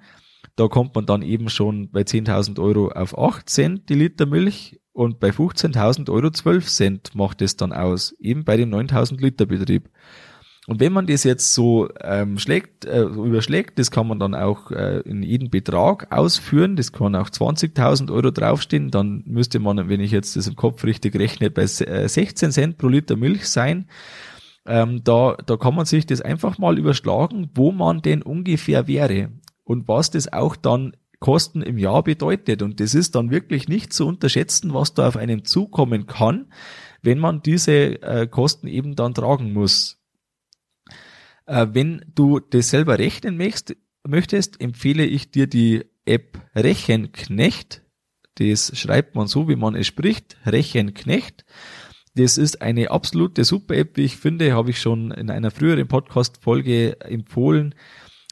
da 0.56 0.68
kommt 0.68 0.96
man 0.96 1.06
dann 1.06 1.22
eben 1.22 1.50
schon 1.50 1.90
bei 1.92 2.02
10.000 2.02 2.60
Euro 2.60 2.90
auf 2.90 3.18
8 3.18 3.50
Cent 3.50 3.90
die 3.90 3.96
Liter 3.96 4.26
Milch 4.26 4.80
und 4.92 5.20
bei 5.20 5.30
15.000 5.30 6.12
Euro 6.12 6.30
12 6.30 6.68
Cent 6.68 7.16
macht 7.16 7.42
es 7.42 7.58
dann 7.58 7.74
aus, 7.74 8.16
eben 8.20 8.44
bei 8.44 8.58
dem 8.58 8.70
9.000 8.70 9.20
Liter 9.20 9.48
Betrieb. 9.48 9.90
Und 10.66 10.80
wenn 10.80 10.94
man 10.94 11.08
das 11.08 11.26
jetzt 11.26 11.54
so 11.54 11.90
ähm, 12.00 12.38
schlägt, 12.38 12.86
äh, 12.86 13.02
überschlägt, 13.02 13.80
das 13.80 13.92
kann 13.92 14.08
man 14.08 14.20
dann 14.20 14.34
auch 14.34 14.72
äh, 14.72 15.00
in 15.00 15.22
jeden 15.22 15.50
Betrag 15.50 16.16
ausführen, 16.16 16.78
das 16.78 16.94
kann 16.94 17.16
auch 17.16 17.30
20.000 17.30 18.10
Euro 18.14 18.32
draufstehen, 18.32 18.90
dann 18.90 19.24
müsste 19.26 19.60
man, 19.60 19.90
wenn 19.90 20.00
ich 20.00 20.12
jetzt 20.12 20.38
das 20.38 20.48
im 20.48 20.56
Kopf 20.56 20.86
richtig 20.86 21.16
rechne, 21.16 21.50
bei 21.50 21.66
16 21.66 22.50
äh, 22.50 22.52
Cent 22.52 22.78
pro 22.78 22.88
Liter 22.88 23.18
Milch 23.18 23.50
sein. 23.50 23.88
Ähm, 24.66 25.04
da, 25.04 25.36
da 25.46 25.58
kann 25.58 25.76
man 25.76 25.86
sich 25.86 26.06
das 26.06 26.22
einfach 26.22 26.58
mal 26.58 26.80
überschlagen, 26.80 27.50
wo 27.56 27.74
man 27.74 28.02
denn 28.02 28.22
ungefähr 28.22 28.88
wäre 28.88 29.32
und 29.64 29.88
was 29.88 30.12
das 30.12 30.32
auch 30.32 30.56
dann 30.56 30.96
Kosten 31.20 31.62
im 31.62 31.78
Jahr 31.78 32.04
bedeutet. 32.04 32.62
Und 32.62 32.82
das 32.82 32.94
ist 32.94 33.16
dann 33.16 33.32
wirklich 33.32 33.70
nicht 33.70 33.94
zu 33.94 34.06
unterschätzen, 34.06 34.74
was 34.74 34.94
da 34.94 35.08
auf 35.08 35.16
einen 35.16 35.46
zukommen 35.46 36.06
kann, 36.06 36.52
wenn 37.02 37.18
man 37.18 37.42
diese 37.42 38.02
äh, 38.02 38.28
Kosten 38.28 38.68
eben 38.68 38.96
dann 38.96 39.14
tragen 39.14 39.54
muss. 39.54 40.02
Äh, 41.46 41.68
wenn 41.72 42.04
du 42.14 42.42
das 42.42 42.70
selber 42.70 43.00
rechnen 43.00 43.38
möchtest, 43.38 43.78
möchtest, 44.06 44.60
empfehle 44.60 45.06
ich 45.06 45.32
dir 45.32 45.48
die 45.48 45.86
App 46.06 46.42
Rechenknecht. 46.56 47.84
Das 48.36 48.78
schreibt 48.78 49.16
man 49.16 49.28
so, 49.28 49.48
wie 49.48 49.56
man 49.56 49.76
es 49.76 49.88
spricht, 49.88 50.36
Rechenknecht. 50.46 51.46
Das 52.16 52.38
ist 52.38 52.62
eine 52.62 52.92
absolute 52.92 53.44
super 53.44 53.76
App, 53.76 53.98
wie 53.98 54.04
ich 54.04 54.18
finde, 54.18 54.54
habe 54.54 54.72
ich 54.72 54.80
schon 54.80 55.12
in 55.12 55.30
einer 55.30 55.52
früheren 55.52 55.88
Podcast-Folge 55.88 57.00
empfohlen. 57.02 57.76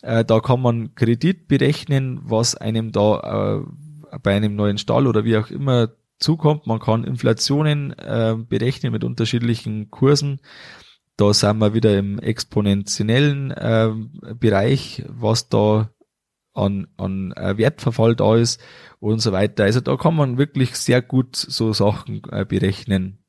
Äh, 0.02 0.26
da 0.26 0.40
kann 0.40 0.62
man 0.62 0.96
Kredit 0.96 1.48
berechnen, 1.48 2.20
was 2.24 2.56
einem 2.56 2.92
da 2.92 3.62
äh, 3.62 4.18
bei 4.24 4.36
einem 4.36 4.56
neuen 4.56 4.78
Stall 4.78 5.08
oder 5.08 5.24
wie 5.24 5.38
auch 5.38 5.50
immer 5.50 5.90
zukommt. 6.20 6.68
Man 6.68 6.80
kann 6.80 7.04
Inflationen 7.04 7.92
äh, 7.98 8.36
berechnen 8.38 8.92
mit 8.92 9.04
unterschiedlichen 9.04 9.90
Kursen. 9.92 10.40
Da 11.18 11.34
sind 11.34 11.60
wir 11.60 11.74
wieder 11.74 11.98
im 11.98 12.20
exponentiellen 12.20 13.52
äh, 13.52 13.92
Bereich, 14.36 15.04
was 15.08 15.50
da 15.50 15.92
an, 16.54 16.88
an 16.98 17.32
äh, 17.34 17.58
Wertverfall 17.58 18.16
da 18.16 18.36
ist 18.36 18.62
und 19.00 19.20
so 19.20 19.32
weiter. 19.32 19.64
Also 19.64 19.82
da 19.82 19.96
kann 19.98 20.16
man 20.16 20.38
wirklich 20.38 20.76
sehr 20.76 21.02
gut 21.02 21.36
so 21.36 21.74
Sachen 21.74 22.22
äh, 22.32 22.46
berechnen. 22.46 23.24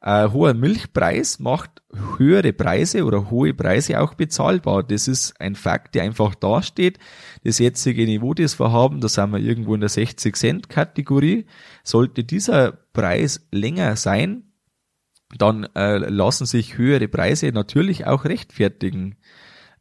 Äh, 0.00 0.28
hoher 0.30 0.54
Milchpreis 0.54 1.40
macht 1.40 1.82
höhere 2.18 2.52
Preise 2.52 3.04
oder 3.04 3.30
hohe 3.30 3.52
Preise 3.52 4.00
auch 4.00 4.14
bezahlbar. 4.14 4.84
Das 4.84 5.08
ist 5.08 5.40
ein 5.40 5.56
Fakt, 5.56 5.94
der 5.94 6.04
einfach 6.04 6.36
dasteht. 6.36 6.98
Das 7.42 7.58
jetzige 7.58 8.04
Niveau, 8.04 8.32
das 8.32 8.60
wir 8.60 8.70
haben, 8.70 9.00
da 9.00 9.08
sind 9.08 9.32
wir 9.32 9.40
irgendwo 9.40 9.74
in 9.74 9.80
der 9.80 9.88
60 9.88 10.36
Cent 10.36 10.68
Kategorie. 10.68 11.46
Sollte 11.82 12.22
dieser 12.22 12.72
Preis 12.92 13.48
länger 13.50 13.96
sein, 13.96 14.44
dann 15.36 15.64
äh, 15.74 15.98
lassen 15.98 16.46
sich 16.46 16.78
höhere 16.78 17.08
Preise 17.08 17.48
natürlich 17.48 18.06
auch 18.06 18.24
rechtfertigen. 18.24 19.16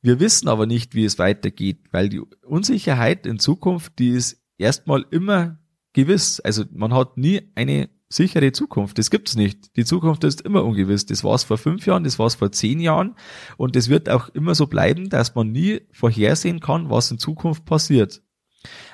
Wir 0.02 0.20
wissen 0.20 0.48
aber 0.48 0.66
nicht, 0.66 0.96
wie 0.96 1.06
es 1.06 1.20
weitergeht, 1.20 1.80
weil 1.92 2.10
die 2.10 2.22
Unsicherheit 2.44 3.26
in 3.26 3.40
Zukunft, 3.40 4.00
die 4.00 4.10
ist 4.10 4.42
erstmal 4.58 5.06
immer 5.12 5.60
gewiss. 5.94 6.40
Also 6.40 6.66
man 6.72 6.94
hat 6.94 7.18
nie 7.18 7.52
eine 7.56 7.90
sichere 8.10 8.52
Zukunft. 8.52 8.98
Das 8.98 9.10
gibt's 9.10 9.36
nicht. 9.36 9.76
Die 9.76 9.86
Zukunft 9.86 10.24
ist 10.24 10.42
immer 10.42 10.64
ungewiss. 10.64 11.06
Das 11.06 11.24
war's 11.24 11.44
vor 11.44 11.58
fünf 11.58 11.86
Jahren, 11.86 12.04
das 12.04 12.20
war's 12.20 12.36
vor 12.36 12.52
zehn 12.52 12.80
Jahren 12.80 13.16
und 13.58 13.76
es 13.76 13.90
wird 13.90 14.10
auch 14.10 14.30
immer 14.30 14.56
so 14.56 14.68
bleiben, 14.68 15.10
dass 15.10 15.36
man 15.36 15.52
nie 15.52 15.82
vorhersehen 15.92 16.60
kann, 16.60 16.90
was 16.90 17.12
in 17.12 17.20
Zukunft 17.20 17.66
passiert. 17.66 18.22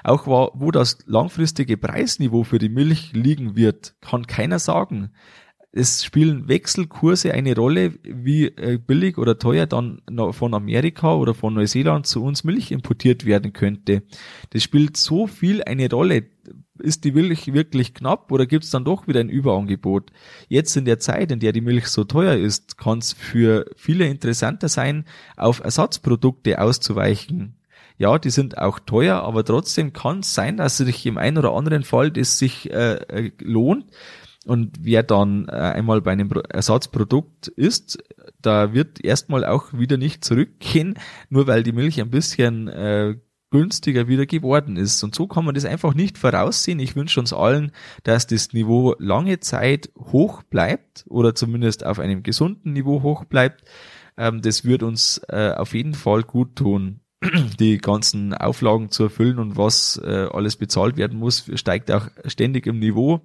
Auch 0.04 0.28
wo 0.28 0.72
das 0.72 1.00
langfristige 1.06 1.78
Preisniveau 1.78 2.44
für 2.44 2.60
die 2.60 2.70
Milch 2.70 3.14
liegen 3.14 3.56
wird, 3.56 3.96
kann 4.02 4.28
keiner 4.28 4.60
sagen 4.60 5.12
es 5.76 6.06
spielen 6.06 6.48
Wechselkurse 6.48 7.34
eine 7.34 7.56
Rolle, 7.56 7.94
wie 8.04 8.46
äh, 8.46 8.78
billig 8.78 9.18
oder 9.18 9.40
teuer 9.40 9.66
dann 9.66 10.02
von 10.32 10.54
Amerika 10.54 11.16
oder 11.16 11.34
von 11.34 11.56
Neuseeland 11.56 12.06
zu 12.06 12.24
uns 12.24 12.44
Milch 12.44 12.72
importiert 12.72 13.26
werden 13.26 13.54
könnte. 13.54 14.04
Das 14.52 14.62
spielt 14.62 14.98
so 14.98 15.26
viel 15.26 15.64
eine 15.64 15.90
Rolle. 15.90 16.26
Ist 16.80 17.04
die 17.04 17.12
Milch 17.12 17.54
wirklich 17.54 17.94
knapp 17.94 18.32
oder 18.32 18.46
gibt 18.46 18.64
es 18.64 18.72
dann 18.72 18.84
doch 18.84 19.08
wieder 19.08 19.20
ein 19.20 19.30
Überangebot? 19.30 20.12
Jetzt 20.48 20.76
in 20.76 20.86
der 20.86 21.00
Zeit, 21.00 21.32
in 21.32 21.40
der 21.40 21.52
die 21.52 21.62
Milch 21.62 21.88
so 21.88 22.04
teuer 22.04 22.36
ist, 22.36 22.78
kann 22.78 23.00
es 23.00 23.14
für 23.14 23.66
viele 23.76 24.08
interessanter 24.08 24.70
sein, 24.70 25.06
auf 25.38 25.60
Ersatzprodukte 25.64 26.60
auszuweichen. 26.60 27.58
Ja, 28.00 28.18
die 28.18 28.32
sind 28.32 28.58
auch 28.58 28.80
teuer, 28.80 29.22
aber 29.22 29.46
trotzdem 29.46 29.94
kann 29.94 30.22
es 30.22 30.34
sein, 30.34 30.58
dass 30.58 30.78
sich 30.78 31.06
im 31.06 31.20
einen 31.20 31.38
oder 31.38 31.54
anderen 31.54 31.84
Fall 31.84 32.10
das 32.10 32.40
sich 32.40 32.72
äh, 32.72 32.96
äh 32.96 33.32
lohnt, 33.40 33.86
und 34.46 34.80
wer 34.82 35.04
dann 35.04 35.48
äh, 35.48 35.52
einmal 35.52 36.02
bei 36.02 36.12
einem 36.12 36.30
Ersatzprodukt 36.50 37.48
ist, 37.48 38.04
da 38.42 38.74
wird 38.74 39.04
erstmal 39.04 39.46
auch 39.46 39.72
wieder 39.72 39.98
nicht 39.98 40.26
zurückgehen, 40.26 40.96
nur 41.30 41.48
weil 41.48 41.64
die 41.64 41.72
Milch 41.72 42.02
ein 42.02 42.10
bisschen 42.10 42.68
äh, 42.68 43.16
günstiger 43.54 44.08
wieder 44.08 44.26
geworden 44.26 44.78
ist. 44.78 45.04
Und 45.04 45.14
so 45.14 45.28
kann 45.28 45.46
man 45.46 45.54
das 45.54 45.64
einfach 45.64 45.94
nicht 45.94 46.18
voraussehen. 46.18 46.80
Ich 46.80 46.96
wünsche 46.96 47.20
uns 47.20 47.34
allen, 47.34 47.72
dass 48.02 48.26
das 48.26 48.52
Niveau 48.52 48.96
lange 48.98 49.40
Zeit 49.42 49.92
hoch 49.96 50.42
bleibt 50.42 51.06
oder 51.08 51.36
zumindest 51.36 51.86
auf 51.86 52.00
einem 52.00 52.24
gesunden 52.24 52.74
Niveau 52.74 53.04
hoch 53.04 53.26
bleibt. 53.26 53.64
Ähm, 54.18 54.42
das 54.42 54.66
wird 54.66 54.82
uns 54.82 55.22
äh, 55.30 55.52
auf 55.56 55.76
jeden 55.76 55.94
Fall 55.94 56.24
gut 56.24 56.56
tun 56.56 57.02
die 57.60 57.78
ganzen 57.78 58.34
Auflagen 58.34 58.90
zu 58.90 59.04
erfüllen 59.04 59.38
und 59.38 59.56
was 59.56 60.02
äh, 60.04 60.28
alles 60.32 60.56
bezahlt 60.56 60.98
werden 60.98 61.20
muss, 61.20 61.46
steigt 61.54 61.92
auch 61.92 62.08
ständig 62.26 62.66
im 62.66 62.80
Niveau. 62.80 63.22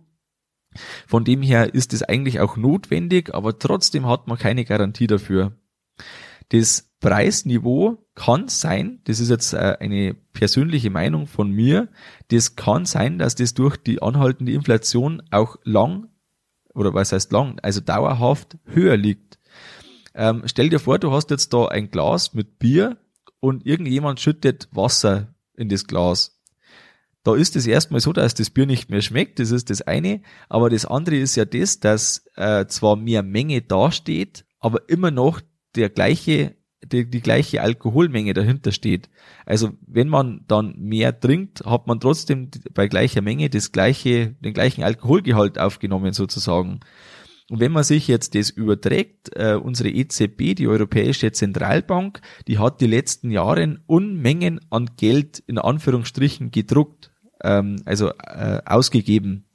Von 1.07 1.25
dem 1.25 1.41
her 1.41 1.75
ist 1.75 1.95
es 1.95 2.03
eigentlich 2.03 2.41
auch 2.41 2.59
notwendig, 2.59 3.35
aber 3.35 3.59
trotzdem 3.59 4.07
hat 4.07 4.29
man 4.29 4.37
keine 4.37 4.67
Garantie 4.67 5.07
dafür. 5.07 5.53
Das 6.51 6.91
Preisniveau 7.01 8.09
kann 8.15 8.49
sein, 8.49 9.01
das 9.05 9.21
ist 9.21 9.31
jetzt 9.31 9.53
äh, 9.53 9.77
eine 9.79 10.15
persönliche 10.33 10.91
Meinung 10.91 11.27
von 11.27 11.51
mir, 11.51 11.89
das 12.29 12.57
kann 12.57 12.87
sein, 12.87 13.19
dass 13.19 13.35
das 13.35 13.55
durch 13.55 13.77
die 13.77 14.03
anhaltende 14.03 14.53
Inflation 14.53 15.23
auch 15.31 15.57
lang, 15.63 16.09
oder 16.75 16.95
was 16.95 17.13
heißt 17.13 17.31
lang, 17.33 17.59
also 17.61 17.81
dauerhaft 17.81 18.57
höher 18.65 18.97
liegt. 18.97 19.39
Ähm, 20.15 20.43
stell 20.47 20.69
dir 20.69 20.81
vor, 20.81 20.99
du 20.99 21.13
hast 21.13 21.31
jetzt 21.31 21.53
da 21.53 21.67
ein 21.67 21.91
Glas 21.91 22.35
mit 22.35 22.59
Bier 22.59 22.97
und 23.41 23.65
irgendjemand 23.65 24.19
schüttet 24.19 24.69
Wasser 24.73 25.35
in 25.55 25.69
das 25.69 25.87
Glas. 25.87 26.41
Da 27.23 27.37
ist 27.37 27.57
es 27.57 27.67
erstmal 27.67 28.01
so, 28.01 28.13
dass 28.13 28.35
das 28.35 28.51
Bier 28.51 28.67
nicht 28.67 28.91
mehr 28.91 29.03
schmeckt, 29.03 29.39
das 29.39 29.51
ist 29.51 29.71
das 29.71 29.83
eine, 29.83 30.23
aber 30.49 30.71
das 30.71 30.87
andere 30.87 31.17
ist 31.17 31.37
ja 31.37 31.45
das, 31.45 31.79
dass 31.79 32.25
äh, 32.35 32.67
zwar 32.67 32.97
mehr 32.97 33.23
Menge 33.23 33.61
dasteht, 33.63 34.45
aber 34.59 34.89
immer 34.89 35.11
noch 35.11 35.41
der 35.77 35.91
gleiche 35.91 36.59
die, 36.85 37.09
die 37.09 37.21
gleiche 37.21 37.63
Alkoholmenge 37.63 38.35
dahinter 38.35 38.73
steht. 38.73 39.09
Also 39.47 39.71
wenn 39.87 40.09
man 40.09 40.45
dann 40.47 40.75
mehr 40.79 41.19
trinkt, 41.19 41.65
hat 41.65 41.87
man 41.87 42.01
trotzdem 42.01 42.51
bei 42.73 42.89
gleicher 42.89 43.21
Menge 43.21 43.51
das 43.51 43.73
gleiche, 43.73 44.37
den 44.41 44.55
gleichen 44.55 44.85
Alkoholgehalt 44.85 45.59
aufgenommen 45.59 46.13
sozusagen. 46.13 46.81
Und 47.51 47.61
wenn 47.61 47.73
man 47.73 47.83
sich 47.83 48.09
jetzt 48.09 48.35
das 48.35 48.51
überträgt, 48.51 49.31
äh, 49.35 49.55
unsere 49.55 49.89
EZB, 49.89 50.55
die 50.55 50.69
Europäische 50.69 51.33
Zentralbank, 51.33 52.21
die 52.47 52.59
hat 52.59 52.81
die 52.81 52.87
letzten 52.87 53.31
Jahre 53.31 53.79
Unmengen 53.87 54.61
an 54.71 54.91
Geld 54.97 55.43
in 55.47 55.59
Anführungsstrichen 55.59 56.51
gedruckt, 56.51 57.11
ähm, 57.43 57.77
also 57.87 58.11
äh, 58.11 58.61
ausgegeben. 58.67 59.47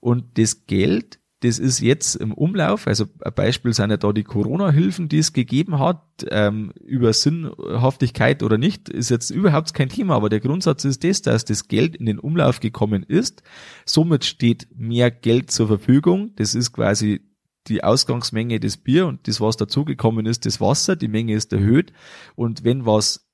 Und 0.00 0.38
das 0.38 0.66
Geld, 0.66 1.20
das 1.40 1.58
ist 1.58 1.80
jetzt 1.80 2.16
im 2.16 2.32
Umlauf, 2.32 2.86
also 2.86 3.04
ein 3.20 3.34
Beispiel 3.34 3.74
sind 3.74 3.90
ja 3.90 3.98
da 3.98 4.12
die 4.12 4.24
Corona-Hilfen, 4.24 5.08
die 5.08 5.18
es 5.18 5.34
gegeben 5.34 5.78
hat, 5.78 6.02
ähm, 6.30 6.72
über 6.82 7.12
Sinnhaftigkeit 7.12 8.42
oder 8.42 8.56
nicht, 8.56 8.88
ist 8.88 9.10
jetzt 9.10 9.30
überhaupt 9.30 9.74
kein 9.74 9.90
Thema, 9.90 10.14
aber 10.14 10.30
der 10.30 10.40
Grundsatz 10.40 10.84
ist 10.86 11.04
das, 11.04 11.20
dass 11.20 11.44
das 11.44 11.68
Geld 11.68 11.94
in 11.94 12.06
den 12.06 12.18
Umlauf 12.18 12.60
gekommen 12.60 13.02
ist. 13.02 13.42
Somit 13.84 14.24
steht 14.24 14.68
mehr 14.74 15.10
Geld 15.10 15.50
zur 15.50 15.66
Verfügung. 15.66 16.32
Das 16.36 16.54
ist 16.54 16.72
quasi 16.72 17.20
die 17.68 17.84
Ausgangsmenge 17.84 18.58
des 18.58 18.78
Bier 18.78 19.06
und 19.06 19.28
das, 19.28 19.40
was 19.40 19.56
dazugekommen 19.56 20.24
ist, 20.24 20.46
das 20.46 20.60
Wasser, 20.60 20.96
die 20.96 21.08
Menge 21.08 21.34
ist 21.34 21.52
erhöht. 21.52 21.92
Und 22.34 22.64
wenn 22.64 22.86
was 22.86 23.28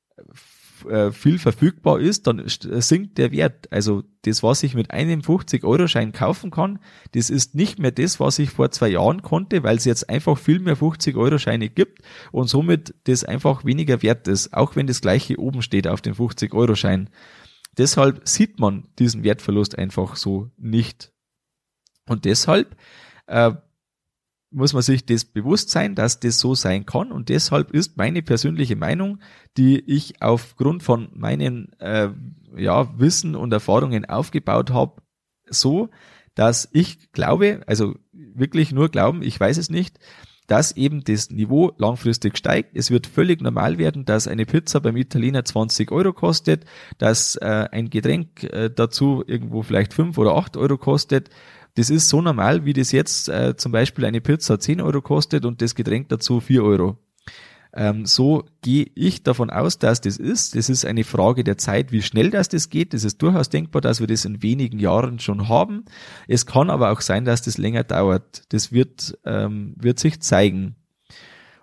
äh, 0.88 1.12
viel 1.12 1.38
verfügbar 1.38 2.00
ist, 2.00 2.26
dann 2.26 2.42
sinkt 2.46 3.18
der 3.18 3.32
Wert. 3.32 3.70
Also 3.70 4.02
das, 4.22 4.42
was 4.42 4.62
ich 4.62 4.74
mit 4.74 4.90
einem 4.90 5.20
50-Euro-Schein 5.20 6.12
kaufen 6.12 6.50
kann, 6.50 6.78
das 7.12 7.30
ist 7.30 7.54
nicht 7.54 7.78
mehr 7.78 7.90
das, 7.90 8.20
was 8.20 8.38
ich 8.38 8.50
vor 8.50 8.70
zwei 8.70 8.88
Jahren 8.88 9.22
konnte, 9.22 9.62
weil 9.62 9.76
es 9.76 9.84
jetzt 9.84 10.08
einfach 10.08 10.38
viel 10.38 10.60
mehr 10.60 10.76
50-Euro-Scheine 10.76 11.68
gibt 11.68 12.02
und 12.30 12.48
somit 12.48 12.94
das 13.04 13.24
einfach 13.24 13.64
weniger 13.64 14.02
wert 14.02 14.28
ist, 14.28 14.54
auch 14.54 14.76
wenn 14.76 14.86
das 14.86 15.00
gleiche 15.00 15.38
oben 15.38 15.62
steht 15.62 15.86
auf 15.86 16.00
dem 16.00 16.14
50-Euro-Schein. 16.14 17.10
Deshalb 17.78 18.28
sieht 18.28 18.60
man 18.60 18.88
diesen 18.98 19.24
Wertverlust 19.24 19.78
einfach 19.78 20.16
so 20.16 20.50
nicht. 20.58 21.12
Und 22.06 22.24
deshalb 22.24 22.76
äh, 23.26 23.52
muss 24.52 24.72
man 24.72 24.82
sich 24.82 25.06
das 25.06 25.24
bewusst 25.24 25.70
sein, 25.70 25.94
dass 25.94 26.20
das 26.20 26.38
so 26.38 26.54
sein 26.54 26.86
kann. 26.86 27.10
Und 27.10 27.28
deshalb 27.28 27.72
ist 27.72 27.96
meine 27.96 28.22
persönliche 28.22 28.76
Meinung, 28.76 29.18
die 29.56 29.80
ich 29.80 30.22
aufgrund 30.22 30.82
von 30.82 31.08
meinen 31.14 31.72
äh, 31.80 32.10
ja, 32.56 32.98
Wissen 32.98 33.34
und 33.34 33.52
Erfahrungen 33.52 34.04
aufgebaut 34.04 34.70
habe, 34.70 35.02
so, 35.48 35.88
dass 36.34 36.68
ich 36.72 37.12
glaube, 37.12 37.62
also 37.66 37.94
wirklich 38.12 38.72
nur 38.72 38.88
glauben, 38.88 39.22
ich 39.22 39.38
weiß 39.38 39.58
es 39.58 39.70
nicht, 39.70 39.98
dass 40.46 40.72
eben 40.72 41.04
das 41.04 41.30
Niveau 41.30 41.72
langfristig 41.78 42.36
steigt. 42.36 42.76
Es 42.76 42.90
wird 42.90 43.06
völlig 43.06 43.40
normal 43.40 43.78
werden, 43.78 44.04
dass 44.04 44.28
eine 44.28 44.44
Pizza 44.44 44.80
beim 44.80 44.96
Italiener 44.96 45.44
20 45.44 45.90
Euro 45.92 46.12
kostet, 46.12 46.64
dass 46.98 47.36
äh, 47.36 47.68
ein 47.70 47.90
Getränk 47.90 48.42
äh, 48.44 48.68
dazu 48.68 49.22
irgendwo 49.26 49.62
vielleicht 49.62 49.94
5 49.94 50.18
oder 50.18 50.36
8 50.36 50.56
Euro 50.56 50.78
kostet, 50.78 51.30
das 51.74 51.90
ist 51.90 52.08
so 52.08 52.20
normal, 52.20 52.64
wie 52.64 52.72
das 52.72 52.92
jetzt 52.92 53.28
äh, 53.28 53.56
zum 53.56 53.72
Beispiel 53.72 54.04
eine 54.04 54.20
Pizza 54.20 54.58
10 54.58 54.80
Euro 54.80 55.00
kostet 55.00 55.44
und 55.44 55.62
das 55.62 55.74
Getränk 55.74 56.08
dazu 56.08 56.40
4 56.40 56.62
Euro. 56.62 56.98
Ähm, 57.74 58.04
so 58.04 58.44
gehe 58.60 58.90
ich 58.94 59.22
davon 59.22 59.48
aus, 59.48 59.78
dass 59.78 60.02
das 60.02 60.18
ist. 60.18 60.54
Das 60.54 60.68
ist 60.68 60.84
eine 60.84 61.04
Frage 61.04 61.42
der 61.42 61.56
Zeit, 61.56 61.90
wie 61.90 62.02
schnell 62.02 62.30
das 62.30 62.50
das 62.50 62.68
geht. 62.68 62.92
Das 62.92 63.04
ist 63.04 63.22
durchaus 63.22 63.48
denkbar, 63.48 63.80
dass 63.80 64.00
wir 64.00 64.06
das 64.06 64.26
in 64.26 64.42
wenigen 64.42 64.78
Jahren 64.78 65.18
schon 65.18 65.48
haben. 65.48 65.86
Es 66.28 66.44
kann 66.44 66.68
aber 66.68 66.90
auch 66.90 67.00
sein, 67.00 67.24
dass 67.24 67.40
das 67.40 67.56
länger 67.56 67.84
dauert. 67.84 68.42
Das 68.50 68.72
wird, 68.72 69.18
ähm, 69.24 69.74
wird 69.78 69.98
sich 69.98 70.20
zeigen. 70.20 70.76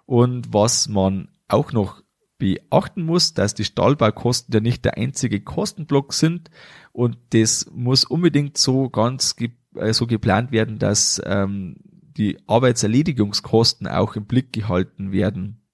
Und 0.07 0.51
was 0.51 0.87
man 0.87 1.29
auch 1.47 1.71
noch 1.71 2.01
beachten 2.39 3.03
muss, 3.03 3.33
dass 3.35 3.53
die 3.53 3.65
Stahlbaukosten 3.65 4.53
ja 4.53 4.61
nicht 4.61 4.85
der 4.85 4.97
einzige 4.97 5.41
Kostenblock 5.41 6.13
sind 6.13 6.49
und 6.93 7.17
das 7.31 7.69
muss 7.71 8.05
unbedingt 8.05 8.57
so 8.57 8.89
ganz 8.89 9.35
äh, 9.75 9.93
so 9.93 10.07
geplant 10.07 10.51
werden, 10.51 10.79
dass 10.79 11.21
ähm, 11.25 11.77
die 12.17 12.37
Arbeitserledigungskosten 12.47 13.87
auch 13.87 14.15
im 14.15 14.25
Blick 14.25 14.53
gehalten 14.53 15.11
werden. 15.11 15.65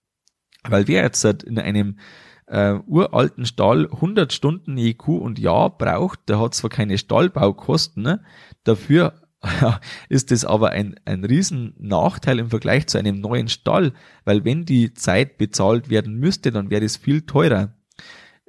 Weil 0.63 0.87
wer 0.87 1.03
jetzt 1.03 1.23
in 1.25 1.59
einem 1.59 1.99
äh, 2.47 2.75
uralten 2.85 3.45
Stall 3.45 3.89
100 3.91 4.33
Stunden 4.33 4.77
EQ 4.77 5.07
und 5.07 5.39
Jahr 5.39 5.75
braucht, 5.75 6.29
der 6.29 6.39
hat 6.39 6.53
zwar 6.53 6.69
keine 6.69 6.97
Stallbaukosten, 6.97 8.03
ne? 8.03 8.23
dafür 8.63 9.13
ist 10.09 10.31
es 10.31 10.45
aber 10.45 10.71
ein, 10.71 10.95
ein 11.05 11.23
riesen 11.23 11.75
Nachteil 11.77 12.39
im 12.39 12.49
Vergleich 12.49 12.87
zu 12.87 12.97
einem 12.97 13.19
neuen 13.19 13.47
Stall, 13.47 13.93
weil 14.23 14.43
wenn 14.43 14.65
die 14.65 14.93
Zeit 14.93 15.37
bezahlt 15.37 15.89
werden 15.89 16.15
müsste, 16.15 16.51
dann 16.51 16.69
wäre 16.69 16.85
es 16.85 16.97
viel 16.97 17.21
teurer. 17.21 17.74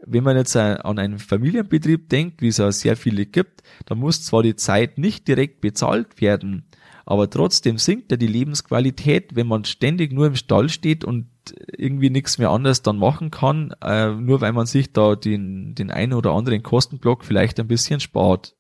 Wenn 0.06 0.24
man 0.24 0.36
jetzt 0.36 0.56
an 0.56 0.98
einen 0.98 1.18
Familienbetrieb 1.18 2.08
denkt, 2.08 2.40
wie 2.40 2.48
es 2.48 2.58
ja 2.58 2.70
sehr 2.72 2.96
viele 2.96 3.26
gibt, 3.26 3.62
dann 3.86 3.98
muss 3.98 4.24
zwar 4.24 4.42
die 4.42 4.56
Zeit 4.56 4.98
nicht 4.98 5.26
direkt 5.28 5.60
bezahlt 5.60 6.20
werden, 6.20 6.66
aber 7.08 7.30
trotzdem 7.30 7.78
sinkt 7.78 8.10
ja 8.10 8.16
die 8.16 8.26
Lebensqualität, 8.26 9.36
wenn 9.36 9.46
man 9.46 9.64
ständig 9.64 10.12
nur 10.12 10.26
im 10.26 10.34
Stall 10.34 10.68
steht 10.68 11.04
und 11.04 11.28
irgendwie 11.76 12.10
nichts 12.10 12.38
mehr 12.38 12.50
anders 12.50 12.82
dann 12.82 12.98
machen 12.98 13.30
kann, 13.30 13.72
äh, 13.80 14.10
nur 14.10 14.40
weil 14.40 14.52
man 14.52 14.66
sich 14.66 14.92
da 14.92 15.14
den, 15.14 15.76
den 15.76 15.92
einen 15.92 16.14
oder 16.14 16.32
anderen 16.32 16.64
Kostenblock 16.64 17.24
vielleicht 17.24 17.60
ein 17.60 17.68
bisschen 17.68 18.00
spart. 18.00 18.56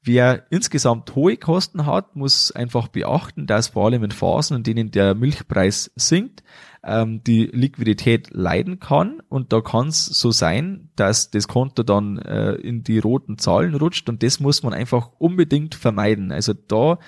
Wer 0.00 0.46
insgesamt 0.50 1.14
hohe 1.14 1.36
Kosten 1.36 1.84
hat, 1.84 2.16
muss 2.16 2.50
einfach 2.50 2.88
beachten, 2.88 3.46
dass 3.46 3.68
vor 3.68 3.84
allem 3.84 4.04
in 4.04 4.10
Phasen, 4.10 4.56
in 4.56 4.62
denen 4.62 4.90
der 4.90 5.14
Milchpreis 5.14 5.90
sinkt, 5.96 6.42
ähm, 6.84 7.22
die 7.24 7.46
Liquidität 7.46 8.30
leiden 8.32 8.80
kann. 8.80 9.20
Und 9.28 9.52
da 9.52 9.60
kann 9.60 9.88
es 9.88 10.06
so 10.06 10.30
sein, 10.30 10.90
dass 10.96 11.30
das 11.30 11.48
Konto 11.48 11.82
dann 11.82 12.18
äh, 12.18 12.54
in 12.54 12.82
die 12.82 12.98
roten 12.98 13.38
Zahlen 13.38 13.74
rutscht. 13.74 14.08
Und 14.08 14.22
das 14.22 14.40
muss 14.40 14.62
man 14.62 14.72
einfach 14.72 15.10
unbedingt 15.18 15.74
vermeiden. 15.74 16.32
Also 16.32 16.54
da 16.54 16.98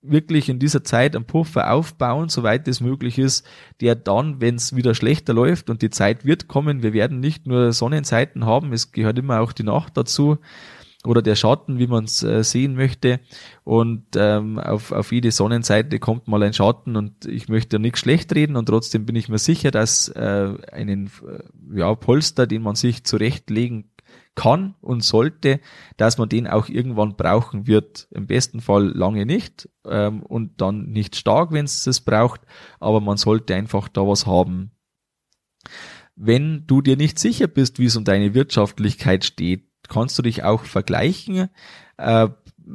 wirklich 0.00 0.48
in 0.48 0.58
dieser 0.58 0.84
Zeit 0.84 1.16
einen 1.16 1.24
Puffer 1.24 1.72
aufbauen, 1.72 2.28
soweit 2.28 2.68
es 2.68 2.80
möglich 2.80 3.18
ist, 3.18 3.46
der 3.80 3.94
dann, 3.96 4.40
wenn 4.40 4.54
es 4.54 4.76
wieder 4.76 4.94
schlechter 4.94 5.34
läuft 5.34 5.70
und 5.70 5.82
die 5.82 5.90
Zeit 5.90 6.24
wird 6.24 6.46
kommen, 6.48 6.82
wir 6.82 6.92
werden 6.92 7.20
nicht 7.20 7.46
nur 7.46 7.72
Sonnenseiten 7.72 8.46
haben, 8.46 8.72
es 8.72 8.92
gehört 8.92 9.18
immer 9.18 9.40
auch 9.40 9.52
die 9.52 9.64
Nacht 9.64 9.96
dazu, 9.96 10.38
oder 11.04 11.22
der 11.22 11.36
Schatten, 11.36 11.78
wie 11.78 11.86
man 11.86 12.04
es 12.04 12.22
äh, 12.22 12.42
sehen 12.42 12.74
möchte. 12.74 13.20
Und 13.64 14.04
ähm, 14.16 14.58
auf, 14.58 14.90
auf 14.92 15.12
jede 15.12 15.30
Sonnenseite 15.30 15.98
kommt 15.98 16.26
mal 16.26 16.42
ein 16.42 16.52
Schatten 16.52 16.96
und 16.96 17.24
ich 17.24 17.48
möchte 17.48 17.78
nichts 17.78 18.00
schlecht 18.00 18.34
reden 18.34 18.56
und 18.56 18.66
trotzdem 18.66 19.06
bin 19.06 19.14
ich 19.14 19.28
mir 19.28 19.38
sicher, 19.38 19.70
dass 19.70 20.08
äh, 20.08 20.54
einen 20.72 21.10
äh, 21.26 21.78
ja, 21.78 21.94
Polster, 21.94 22.46
den 22.46 22.62
man 22.62 22.74
sich 22.74 23.04
zurechtlegen 23.04 23.90
kann 24.34 24.74
und 24.80 25.02
sollte, 25.02 25.60
dass 25.96 26.18
man 26.18 26.28
den 26.28 26.46
auch 26.46 26.68
irgendwann 26.68 27.16
brauchen 27.16 27.66
wird. 27.66 28.08
Im 28.12 28.26
besten 28.26 28.60
Fall 28.60 28.86
lange 28.86 29.26
nicht 29.26 29.68
ähm, 29.84 30.22
und 30.22 30.60
dann 30.60 30.90
nicht 30.90 31.16
stark, 31.16 31.52
wenn 31.52 31.64
es 31.64 31.86
es 31.86 32.00
braucht, 32.00 32.40
aber 32.80 33.00
man 33.00 33.16
sollte 33.16 33.54
einfach 33.54 33.88
da 33.88 34.06
was 34.06 34.26
haben. 34.26 34.72
Wenn 36.14 36.66
du 36.66 36.82
dir 36.82 36.96
nicht 36.96 37.18
sicher 37.18 37.46
bist, 37.46 37.78
wie 37.78 37.86
es 37.86 37.96
um 37.96 38.04
deine 38.04 38.34
Wirtschaftlichkeit 38.34 39.24
steht, 39.24 39.67
kannst 39.88 40.18
du 40.18 40.22
dich 40.22 40.44
auch 40.44 40.64
vergleichen. 40.64 41.48
Äh, 41.96 42.28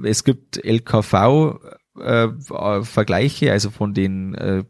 es 0.04 0.24
gibt 0.24 0.64
LKV 0.64 1.60
äh, 2.00 2.28
Vergleiche, 2.84 3.52
also 3.52 3.70
von 3.70 3.94
den 3.94 4.34
äh, 4.36 4.64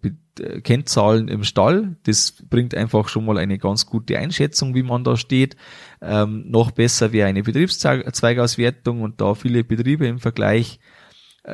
Kennzahlen 0.63 1.27
im 1.27 1.43
Stall. 1.43 1.95
Das 2.03 2.33
bringt 2.49 2.75
einfach 2.75 3.07
schon 3.07 3.25
mal 3.25 3.37
eine 3.37 3.57
ganz 3.57 3.85
gute 3.85 4.17
Einschätzung, 4.17 4.75
wie 4.75 4.83
man 4.83 5.03
da 5.03 5.15
steht. 5.15 5.55
Ähm, 6.01 6.45
noch 6.49 6.71
besser 6.71 7.11
wäre 7.13 7.29
eine 7.29 7.43
Betriebszweigauswertung 7.43 9.01
und 9.01 9.21
da 9.21 9.35
viele 9.35 9.63
Betriebe 9.63 10.07
im 10.07 10.19
Vergleich 10.19 10.79
äh, 10.79 11.02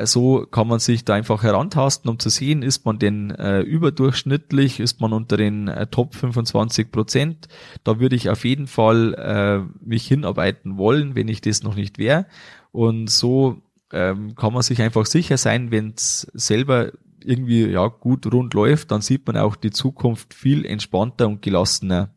so 0.06 0.46
kann 0.46 0.68
man 0.68 0.80
sich 0.80 1.04
da 1.04 1.16
einfach 1.16 1.42
herantasten, 1.42 2.10
um 2.10 2.20
zu 2.20 2.30
sehen, 2.30 2.62
ist 2.62 2.86
man 2.86 3.00
denn 3.00 3.32
äh, 3.32 3.62
überdurchschnittlich, 3.62 4.80
ist 4.80 5.02
man 5.02 5.14
unter 5.14 5.36
den 5.36 5.68
äh, 5.68 5.88
Top 5.88 6.14
25 6.14 6.92
Prozent. 6.92 7.48
Da 7.84 8.00
würde 8.00 8.16
ich 8.16 8.30
auf 8.30 8.46
jeden 8.46 8.68
Fall 8.68 9.16
äh, 9.16 9.60
mich 9.84 10.06
hinarbeiten 10.08 10.78
wollen, 10.78 11.16
wenn 11.16 11.28
ich 11.28 11.42
das 11.42 11.64
noch 11.64 11.76
nicht 11.76 11.98
wäre. 11.98 12.28
Und 12.72 13.10
so 13.10 13.64
ähm, 13.92 14.36
kann 14.36 14.54
man 14.54 14.62
sich 14.62 14.80
einfach 14.82 15.08
sicher 15.08 15.38
sein, 15.38 15.72
wenn 15.72 15.94
es 15.98 16.28
selber 16.34 16.92
irgendwie 17.24 17.66
ja 17.66 17.88
gut 17.88 18.32
rund 18.32 18.54
läuft, 18.54 18.92
dann 18.92 19.02
sieht 19.02 19.26
man 19.28 19.38
auch 19.38 19.56
die 19.56 19.72
Zukunft 19.72 20.34
viel 20.34 20.66
entspannter 20.66 21.28
und 21.28 21.42
gelassener. 21.42 22.14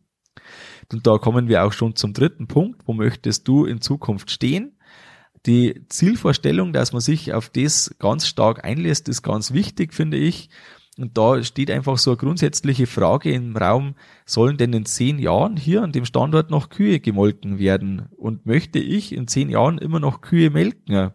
Und 0.93 1.07
da 1.07 1.17
kommen 1.19 1.49
wir 1.49 1.65
auch 1.65 1.73
schon 1.73 1.97
zum 1.97 2.13
dritten 2.13 2.47
Punkt. 2.47 2.83
Wo 2.87 2.93
möchtest 2.93 3.49
du 3.49 3.65
in 3.65 3.81
Zukunft 3.81 4.31
stehen? 4.31 4.77
Die 5.47 5.83
Zielvorstellung, 5.89 6.73
dass 6.73 6.93
man 6.93 7.01
sich 7.01 7.33
auf 7.33 7.49
das 7.49 7.95
ganz 7.99 8.27
stark 8.27 8.65
einlässt, 8.65 9.09
ist 9.09 9.23
ganz 9.23 9.53
wichtig, 9.53 9.95
finde 9.95 10.17
ich. 10.17 10.51
Und 10.99 11.17
da 11.17 11.43
steht 11.43 11.71
einfach 11.71 11.97
so 11.97 12.11
eine 12.11 12.19
grundsätzliche 12.19 12.87
Frage 12.87 13.33
im 13.33 13.57
Raum, 13.57 13.95
sollen 14.27 14.59
denn 14.59 14.73
in 14.75 14.85
zehn 14.85 15.19
Jahren 15.19 15.57
hier 15.57 15.83
an 15.83 15.93
dem 15.93 16.05
Standort 16.05 16.51
noch 16.51 16.69
Kühe 16.69 17.01
gemolken 17.01 17.59
werden? 17.59 18.09
Und 18.17 18.45
möchte 18.45 18.79
ich 18.79 19.13
in 19.13 19.27
zehn 19.27 19.49
Jahren 19.49 19.79
immer 19.79 20.01
noch 20.01 20.21
Kühe 20.21 20.51
melken? 20.51 21.13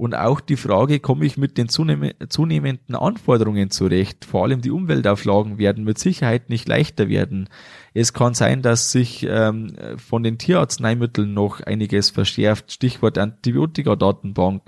Und 0.00 0.14
auch 0.14 0.40
die 0.40 0.56
Frage, 0.56 0.98
komme 0.98 1.26
ich 1.26 1.36
mit 1.36 1.58
den 1.58 1.68
zunehmenden 1.68 2.96
Anforderungen 2.96 3.70
zurecht? 3.70 4.24
Vor 4.24 4.44
allem 4.44 4.62
die 4.62 4.70
Umweltauflagen 4.70 5.58
werden 5.58 5.84
mit 5.84 5.98
Sicherheit 5.98 6.48
nicht 6.48 6.66
leichter 6.66 7.10
werden. 7.10 7.50
Es 7.92 8.14
kann 8.14 8.32
sein, 8.32 8.62
dass 8.62 8.92
sich 8.92 9.26
ähm, 9.28 9.74
von 9.98 10.22
den 10.22 10.38
Tierarzneimitteln 10.38 11.34
noch 11.34 11.60
einiges 11.60 12.08
verschärft. 12.08 12.72
Stichwort 12.72 13.18
Antibiotika-Datenbank. 13.18 14.62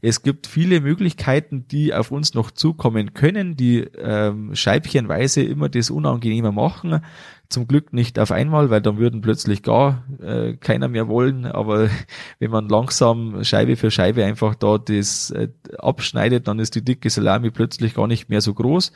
Es 0.00 0.22
gibt 0.22 0.46
viele 0.46 0.80
Möglichkeiten, 0.80 1.66
die 1.66 1.92
auf 1.92 2.12
uns 2.12 2.34
noch 2.34 2.52
zukommen 2.52 3.14
können, 3.14 3.56
die 3.56 3.80
ähm, 3.80 4.54
scheibchenweise 4.54 5.42
immer 5.42 5.68
das 5.68 5.90
unangenehmer 5.90 6.52
machen. 6.52 7.00
Zum 7.48 7.66
Glück 7.66 7.92
nicht 7.92 8.18
auf 8.18 8.30
einmal, 8.30 8.70
weil 8.70 8.80
dann 8.80 8.98
würden 8.98 9.22
plötzlich 9.22 9.62
gar 9.62 10.04
äh, 10.20 10.54
keiner 10.54 10.88
mehr 10.88 11.08
wollen. 11.08 11.46
Aber 11.46 11.90
wenn 12.38 12.50
man 12.50 12.68
langsam 12.68 13.42
Scheibe 13.42 13.76
für 13.76 13.90
Scheibe 13.90 14.24
einfach 14.24 14.54
da 14.54 14.78
das 14.78 15.30
äh, 15.30 15.48
abschneidet, 15.78 16.46
dann 16.46 16.60
ist 16.60 16.76
die 16.76 16.84
dicke 16.84 17.10
Salami 17.10 17.50
plötzlich 17.50 17.94
gar 17.94 18.06
nicht 18.06 18.28
mehr 18.28 18.40
so 18.40 18.54
groß. 18.54 18.92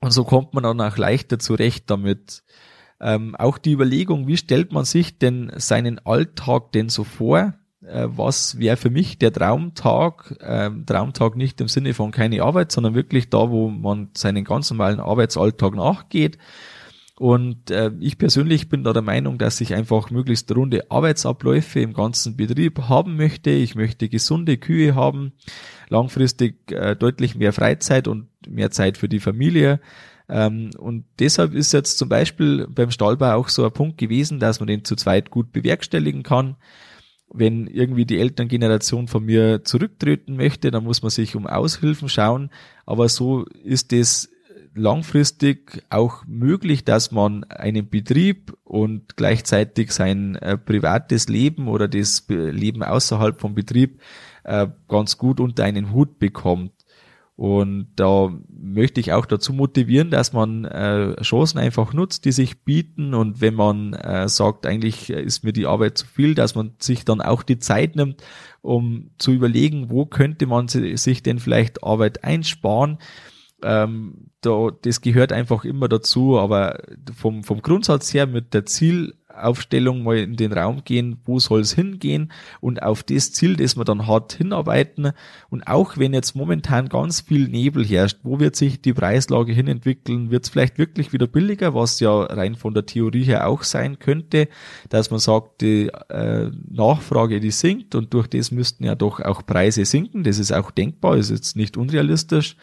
Und 0.00 0.10
so 0.10 0.24
kommt 0.24 0.52
man 0.52 0.64
dann 0.64 0.80
auch 0.80 0.96
leichter 0.96 1.38
zurecht 1.38 1.90
damit. 1.90 2.42
Ähm, 3.00 3.36
auch 3.36 3.58
die 3.58 3.72
Überlegung, 3.72 4.26
wie 4.26 4.36
stellt 4.36 4.72
man 4.72 4.84
sich 4.84 5.18
denn 5.18 5.52
seinen 5.56 6.04
Alltag 6.04 6.72
denn 6.72 6.88
so 6.88 7.04
vor? 7.04 7.54
Äh, 7.86 8.08
was 8.08 8.58
wäre 8.58 8.76
für 8.76 8.90
mich 8.90 9.18
der 9.18 9.32
Traumtag, 9.32 10.36
äh, 10.40 10.70
Traumtag 10.86 11.36
nicht 11.36 11.60
im 11.60 11.68
Sinne 11.68 11.94
von 11.94 12.10
keine 12.10 12.42
Arbeit, 12.42 12.72
sondern 12.72 12.94
wirklich 12.94 13.30
da, 13.30 13.50
wo 13.50 13.68
man 13.68 14.10
seinen 14.14 14.44
ganz 14.44 14.70
normalen 14.70 15.00
Arbeitsalltag 15.00 15.74
nachgeht. 15.74 16.38
Und 17.18 17.70
äh, 17.70 17.92
ich 17.98 18.18
persönlich 18.18 18.68
bin 18.68 18.84
da 18.84 18.92
der 18.92 19.02
Meinung, 19.02 19.38
dass 19.38 19.62
ich 19.62 19.74
einfach 19.74 20.10
möglichst 20.10 20.54
runde 20.54 20.90
Arbeitsabläufe 20.90 21.80
im 21.80 21.94
ganzen 21.94 22.36
Betrieb 22.36 22.82
haben 22.88 23.16
möchte. 23.16 23.50
Ich 23.50 23.74
möchte 23.74 24.10
gesunde 24.10 24.58
Kühe 24.58 24.94
haben, 24.94 25.32
langfristig 25.88 26.70
äh, 26.72 26.94
deutlich 26.94 27.34
mehr 27.34 27.54
Freizeit 27.54 28.06
und 28.06 28.28
mehr 28.46 28.70
Zeit 28.70 28.98
für 28.98 29.08
die 29.08 29.20
Familie. 29.20 29.80
Ähm, 30.28 30.70
und 30.76 31.04
deshalb 31.18 31.54
ist 31.54 31.72
jetzt 31.72 31.96
zum 31.96 32.10
Beispiel 32.10 32.66
beim 32.68 32.90
Stallbau 32.90 33.32
auch 33.34 33.48
so 33.48 33.64
ein 33.64 33.72
Punkt 33.72 33.96
gewesen, 33.96 34.38
dass 34.38 34.60
man 34.60 34.66
den 34.66 34.84
zu 34.84 34.94
zweit 34.94 35.30
gut 35.30 35.52
bewerkstelligen 35.52 36.22
kann 36.22 36.56
wenn 37.32 37.66
irgendwie 37.66 38.04
die 38.04 38.18
Elterngeneration 38.18 39.08
von 39.08 39.24
mir 39.24 39.64
zurücktreten 39.64 40.36
möchte, 40.36 40.70
dann 40.70 40.84
muss 40.84 41.02
man 41.02 41.10
sich 41.10 41.36
um 41.36 41.46
Aushilfen 41.46 42.08
schauen. 42.08 42.50
Aber 42.84 43.08
so 43.08 43.44
ist 43.64 43.92
es 43.92 44.30
langfristig 44.76 45.84
auch 45.90 46.24
möglich, 46.26 46.84
dass 46.84 47.10
man 47.10 47.44
einen 47.44 47.88
Betrieb 47.88 48.56
und 48.64 49.16
gleichzeitig 49.16 49.90
sein 49.92 50.36
äh, 50.36 50.58
privates 50.58 51.28
Leben 51.28 51.68
oder 51.68 51.88
das 51.88 52.24
Leben 52.28 52.82
außerhalb 52.82 53.40
vom 53.40 53.54
Betrieb 53.54 54.00
äh, 54.44 54.68
ganz 54.88 55.18
gut 55.18 55.40
unter 55.40 55.64
einen 55.64 55.92
Hut 55.92 56.18
bekommt. 56.18 56.72
Und 57.36 57.88
da 57.96 58.32
möchte 58.48 58.98
ich 58.98 59.12
auch 59.12 59.26
dazu 59.26 59.52
motivieren, 59.52 60.10
dass 60.10 60.32
man 60.32 60.64
äh, 60.64 61.20
Chancen 61.22 61.58
einfach 61.58 61.92
nutzt, 61.92 62.24
die 62.24 62.32
sich 62.32 62.64
bieten. 62.64 63.12
Und 63.12 63.42
wenn 63.42 63.54
man 63.54 63.92
äh, 63.92 64.26
sagt, 64.26 64.64
eigentlich 64.64 65.10
ist 65.10 65.44
mir 65.44 65.52
die 65.52 65.66
Arbeit 65.66 65.98
zu 65.98 66.06
viel, 66.06 66.34
dass 66.34 66.54
man 66.54 66.72
sich 66.78 67.04
dann 67.04 67.20
auch 67.20 67.42
die 67.42 67.58
Zeit 67.58 67.94
nimmt, 67.94 68.22
um 68.62 69.10
zu 69.18 69.32
überlegen, 69.32 69.90
wo 69.90 70.06
könnte 70.06 70.46
man 70.46 70.68
sich 70.68 71.22
denn 71.22 71.38
vielleicht 71.38 71.84
Arbeit 71.84 72.24
einsparen. 72.24 72.98
Ähm, 73.62 74.30
da, 74.40 74.70
das 74.82 75.02
gehört 75.02 75.30
einfach 75.30 75.66
immer 75.66 75.88
dazu, 75.88 76.38
aber 76.38 76.80
vom, 77.14 77.44
vom 77.44 77.60
Grundsatz 77.60 78.14
her 78.14 78.26
mit 78.26 78.54
der 78.54 78.64
Ziel 78.64 79.14
Aufstellung 79.42 80.02
mal 80.02 80.18
in 80.18 80.36
den 80.36 80.52
Raum 80.52 80.82
gehen, 80.84 81.18
wo 81.24 81.38
soll 81.38 81.60
es 81.60 81.72
hingehen 81.72 82.32
und 82.60 82.82
auf 82.82 83.02
das 83.02 83.32
Ziel, 83.32 83.56
das 83.56 83.76
man 83.76 83.84
dann 83.84 84.06
hat, 84.06 84.34
hinarbeiten. 84.34 85.12
Und 85.50 85.66
auch 85.66 85.96
wenn 85.96 86.14
jetzt 86.14 86.34
momentan 86.34 86.88
ganz 86.88 87.20
viel 87.20 87.48
Nebel 87.48 87.84
herrscht, 87.84 88.18
wo 88.22 88.40
wird 88.40 88.56
sich 88.56 88.80
die 88.80 88.92
Preislage 88.92 89.52
hinentwickeln? 89.52 90.30
Wird 90.30 90.44
es 90.44 90.50
vielleicht 90.50 90.78
wirklich 90.78 91.12
wieder 91.12 91.26
billiger, 91.26 91.74
was 91.74 92.00
ja 92.00 92.22
rein 92.22 92.54
von 92.54 92.74
der 92.74 92.86
Theorie 92.86 93.24
her 93.24 93.48
auch 93.48 93.62
sein 93.62 93.98
könnte, 93.98 94.48
dass 94.88 95.10
man 95.10 95.20
sagt, 95.20 95.60
die 95.60 95.88
äh, 96.08 96.50
Nachfrage, 96.68 97.40
die 97.40 97.50
sinkt 97.50 97.94
und 97.94 98.12
durch 98.14 98.26
das 98.26 98.50
müssten 98.50 98.84
ja 98.84 98.94
doch 98.94 99.20
auch 99.20 99.44
Preise 99.46 99.84
sinken. 99.84 100.24
Das 100.24 100.38
ist 100.38 100.52
auch 100.52 100.70
denkbar, 100.70 101.16
ist 101.16 101.30
jetzt 101.30 101.56
nicht 101.56 101.76
unrealistisch. 101.76 102.56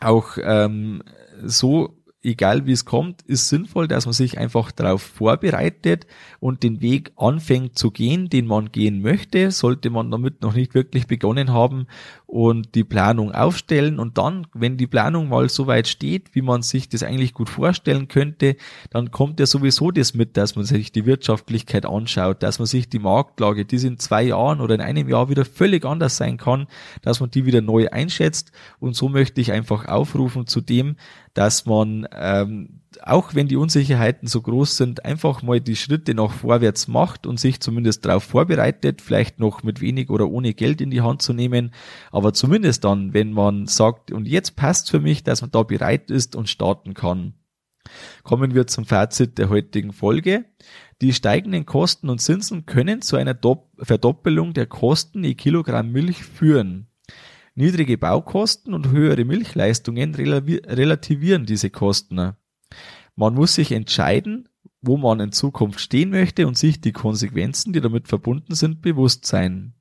Auch 0.00 0.36
ähm, 0.42 1.02
so 1.42 2.03
egal 2.24 2.66
wie 2.66 2.72
es 2.72 2.84
kommt, 2.84 3.22
ist 3.22 3.48
sinnvoll, 3.48 3.88
dass 3.88 4.06
man 4.06 4.12
sich 4.12 4.38
einfach 4.38 4.72
darauf 4.72 5.02
vorbereitet 5.02 6.06
und 6.40 6.62
den 6.62 6.80
Weg 6.80 7.12
anfängt 7.16 7.78
zu 7.78 7.90
gehen, 7.90 8.28
den 8.28 8.46
man 8.46 8.72
gehen 8.72 9.02
möchte, 9.02 9.50
sollte 9.50 9.90
man 9.90 10.10
damit 10.10 10.42
noch 10.42 10.54
nicht 10.54 10.74
wirklich 10.74 11.06
begonnen 11.06 11.52
haben 11.52 11.86
und 12.34 12.74
die 12.74 12.82
Planung 12.82 13.30
aufstellen. 13.30 14.00
Und 14.00 14.18
dann, 14.18 14.48
wenn 14.54 14.76
die 14.76 14.88
Planung 14.88 15.28
mal 15.28 15.48
so 15.48 15.68
weit 15.68 15.86
steht, 15.86 16.34
wie 16.34 16.42
man 16.42 16.62
sich 16.62 16.88
das 16.88 17.04
eigentlich 17.04 17.32
gut 17.32 17.48
vorstellen 17.48 18.08
könnte, 18.08 18.56
dann 18.90 19.12
kommt 19.12 19.38
ja 19.38 19.46
sowieso 19.46 19.92
das 19.92 20.14
mit, 20.14 20.36
dass 20.36 20.56
man 20.56 20.64
sich 20.64 20.90
die 20.90 21.06
Wirtschaftlichkeit 21.06 21.86
anschaut, 21.86 22.42
dass 22.42 22.58
man 22.58 22.66
sich 22.66 22.88
die 22.88 22.98
Marktlage, 22.98 23.64
die 23.64 23.86
in 23.86 24.00
zwei 24.00 24.24
Jahren 24.24 24.60
oder 24.60 24.74
in 24.74 24.80
einem 24.80 25.08
Jahr 25.08 25.28
wieder 25.28 25.44
völlig 25.44 25.84
anders 25.84 26.16
sein 26.16 26.36
kann, 26.36 26.66
dass 27.02 27.20
man 27.20 27.30
die 27.30 27.46
wieder 27.46 27.60
neu 27.60 27.88
einschätzt. 27.90 28.50
Und 28.80 28.96
so 28.96 29.08
möchte 29.08 29.40
ich 29.40 29.52
einfach 29.52 29.86
aufrufen 29.86 30.48
zu 30.48 30.60
dem, 30.60 30.96
dass 31.34 31.66
man 31.66 32.08
ähm, 32.12 32.80
auch 33.02 33.34
wenn 33.34 33.48
die 33.48 33.56
Unsicherheiten 33.56 34.28
so 34.28 34.40
groß 34.40 34.76
sind, 34.76 35.04
einfach 35.04 35.42
mal 35.42 35.60
die 35.60 35.76
Schritte 35.76 36.14
nach 36.14 36.32
vorwärts 36.32 36.88
macht 36.88 37.26
und 37.26 37.40
sich 37.40 37.60
zumindest 37.60 38.04
darauf 38.04 38.24
vorbereitet, 38.24 39.02
vielleicht 39.02 39.40
noch 39.40 39.62
mit 39.62 39.80
wenig 39.80 40.10
oder 40.10 40.28
ohne 40.28 40.54
Geld 40.54 40.80
in 40.80 40.90
die 40.90 41.00
Hand 41.00 41.22
zu 41.22 41.32
nehmen, 41.32 41.72
aber 42.10 42.32
zumindest 42.32 42.84
dann, 42.84 43.14
wenn 43.14 43.32
man 43.32 43.66
sagt, 43.66 44.12
und 44.12 44.26
jetzt 44.26 44.56
passt 44.56 44.90
für 44.90 45.00
mich, 45.00 45.24
dass 45.24 45.40
man 45.40 45.50
da 45.50 45.62
bereit 45.62 46.10
ist 46.10 46.36
und 46.36 46.48
starten 46.48 46.94
kann. 46.94 47.34
Kommen 48.22 48.54
wir 48.54 48.66
zum 48.66 48.84
Fazit 48.84 49.38
der 49.38 49.50
heutigen 49.50 49.92
Folge. 49.92 50.46
Die 51.02 51.12
steigenden 51.12 51.66
Kosten 51.66 52.08
und 52.08 52.20
Zinsen 52.20 52.66
können 52.66 53.02
zu 53.02 53.16
einer 53.16 53.38
Verdoppelung 53.78 54.54
der 54.54 54.66
Kosten 54.66 55.22
je 55.24 55.34
Kilogramm 55.34 55.92
Milch 55.92 56.24
führen. 56.24 56.86
Niedrige 57.54 57.98
Baukosten 57.98 58.74
und 58.74 58.90
höhere 58.90 59.24
Milchleistungen 59.24 60.14
relativieren 60.14 61.46
diese 61.46 61.70
Kosten. 61.70 62.34
Man 63.16 63.34
muss 63.34 63.54
sich 63.54 63.72
entscheiden, 63.72 64.48
wo 64.82 64.96
man 64.96 65.20
in 65.20 65.32
Zukunft 65.32 65.80
stehen 65.80 66.10
möchte 66.10 66.46
und 66.46 66.58
sich 66.58 66.80
die 66.80 66.92
Konsequenzen, 66.92 67.72
die 67.72 67.80
damit 67.80 68.08
verbunden 68.08 68.54
sind, 68.54 68.82
bewusst 68.82 69.26
sein. 69.26 69.74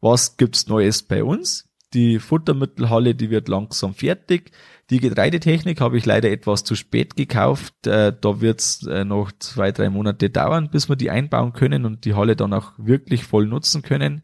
Was 0.00 0.36
gibt's 0.36 0.68
Neues 0.68 1.02
bei 1.02 1.24
uns? 1.24 1.68
Die 1.94 2.18
Futtermittelhalle, 2.18 3.14
die 3.14 3.30
wird 3.30 3.48
langsam 3.48 3.94
fertig. 3.94 4.50
Die 4.90 5.00
Getreidetechnik 5.00 5.80
habe 5.80 5.96
ich 5.96 6.04
leider 6.04 6.30
etwas 6.30 6.64
zu 6.64 6.74
spät 6.74 7.16
gekauft. 7.16 7.86
Äh, 7.86 8.12
da 8.20 8.40
wird's 8.40 8.84
äh, 8.86 9.04
noch 9.04 9.32
zwei, 9.38 9.72
drei 9.72 9.88
Monate 9.88 10.28
dauern, 10.28 10.68
bis 10.70 10.88
wir 10.88 10.96
die 10.96 11.10
einbauen 11.10 11.52
können 11.52 11.86
und 11.86 12.04
die 12.04 12.14
Halle 12.14 12.36
dann 12.36 12.52
auch 12.52 12.72
wirklich 12.76 13.24
voll 13.24 13.46
nutzen 13.46 13.82
können. 13.82 14.22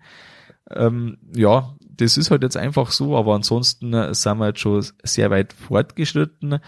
Ähm, 0.70 1.18
ja, 1.34 1.76
das 1.80 2.16
ist 2.16 2.30
halt 2.30 2.42
jetzt 2.42 2.56
einfach 2.56 2.90
so, 2.90 3.16
aber 3.16 3.34
ansonsten 3.34 3.94
äh, 3.94 4.14
sind 4.14 4.38
wir 4.38 4.48
jetzt 4.48 4.60
schon 4.60 4.84
sehr 5.02 5.30
weit 5.30 5.52
fortgeschritten. 5.52 6.58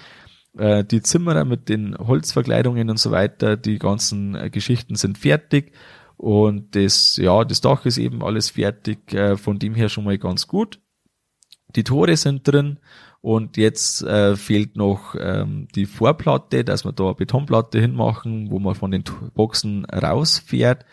Äh, 0.56 0.84
die 0.84 1.02
Zimmerer 1.02 1.44
mit 1.44 1.68
den 1.68 1.96
Holzverkleidungen 1.96 2.90
und 2.90 2.98
so 2.98 3.10
weiter, 3.10 3.56
die 3.56 3.78
ganzen 3.78 4.34
äh, 4.34 4.50
Geschichten 4.50 4.96
sind 4.96 5.18
fertig. 5.18 5.72
Und 6.16 6.76
das, 6.76 7.16
ja, 7.16 7.44
das 7.44 7.60
Dach 7.60 7.84
ist 7.84 7.98
eben 7.98 8.22
alles 8.22 8.50
fertig, 8.50 9.12
äh, 9.12 9.36
von 9.36 9.58
dem 9.58 9.74
her 9.74 9.88
schon 9.88 10.04
mal 10.04 10.18
ganz 10.18 10.46
gut. 10.46 10.80
Die 11.74 11.84
Tore 11.84 12.16
sind 12.16 12.46
drin 12.46 12.78
und 13.22 13.56
jetzt 13.56 14.02
äh, 14.02 14.36
fehlt 14.36 14.76
noch 14.76 15.14
ähm, 15.18 15.68
die 15.74 15.86
Vorplatte, 15.86 16.64
dass 16.64 16.84
wir 16.84 16.92
da 16.92 17.04
eine 17.04 17.14
Betonplatte 17.14 17.80
hinmachen, 17.80 18.50
wo 18.50 18.58
man 18.58 18.74
von 18.74 18.90
den 18.90 19.04
Boxen 19.34 19.84
rausfährt 19.86 20.84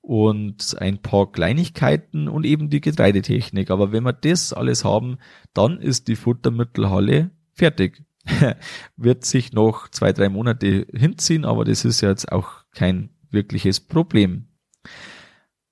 und 0.00 0.76
ein 0.80 0.98
paar 0.98 1.30
Kleinigkeiten 1.30 2.28
und 2.28 2.44
eben 2.44 2.68
die 2.68 2.80
Getreidetechnik. 2.80 3.70
Aber 3.70 3.92
wenn 3.92 4.04
wir 4.04 4.12
das 4.12 4.52
alles 4.52 4.84
haben, 4.84 5.18
dann 5.54 5.78
ist 5.80 6.08
die 6.08 6.16
Futtermittelhalle 6.16 7.30
fertig. 7.52 8.02
Wird 8.96 9.24
sich 9.24 9.52
noch 9.52 9.88
zwei, 9.88 10.12
drei 10.12 10.28
Monate 10.28 10.86
hinziehen, 10.92 11.44
aber 11.44 11.64
das 11.64 11.84
ist 11.84 12.00
jetzt 12.00 12.30
auch 12.32 12.64
kein 12.72 13.10
wirkliches 13.30 13.80
Problem. 13.80 14.48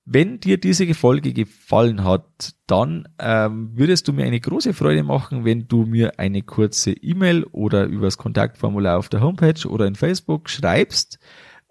Wenn 0.09 0.39
dir 0.39 0.57
diese 0.57 0.93
Folge 0.93 1.33
gefallen 1.33 2.05
hat, 2.05 2.53
dann 2.65 3.09
ähm, 3.19 3.71
würdest 3.73 4.07
du 4.07 4.13
mir 4.13 4.25
eine 4.25 4.39
große 4.39 4.73
Freude 4.73 5.03
machen, 5.03 5.43
wenn 5.43 5.67
du 5.67 5.83
mir 5.83 6.17
eine 6.17 6.43
kurze 6.43 6.91
E-Mail 6.91 7.43
oder 7.51 7.85
übers 7.85 8.17
Kontaktformular 8.17 8.97
auf 8.97 9.09
der 9.09 9.19
Homepage 9.19 9.67
oder 9.67 9.85
in 9.85 9.95
Facebook 9.95 10.49
schreibst, 10.49 11.19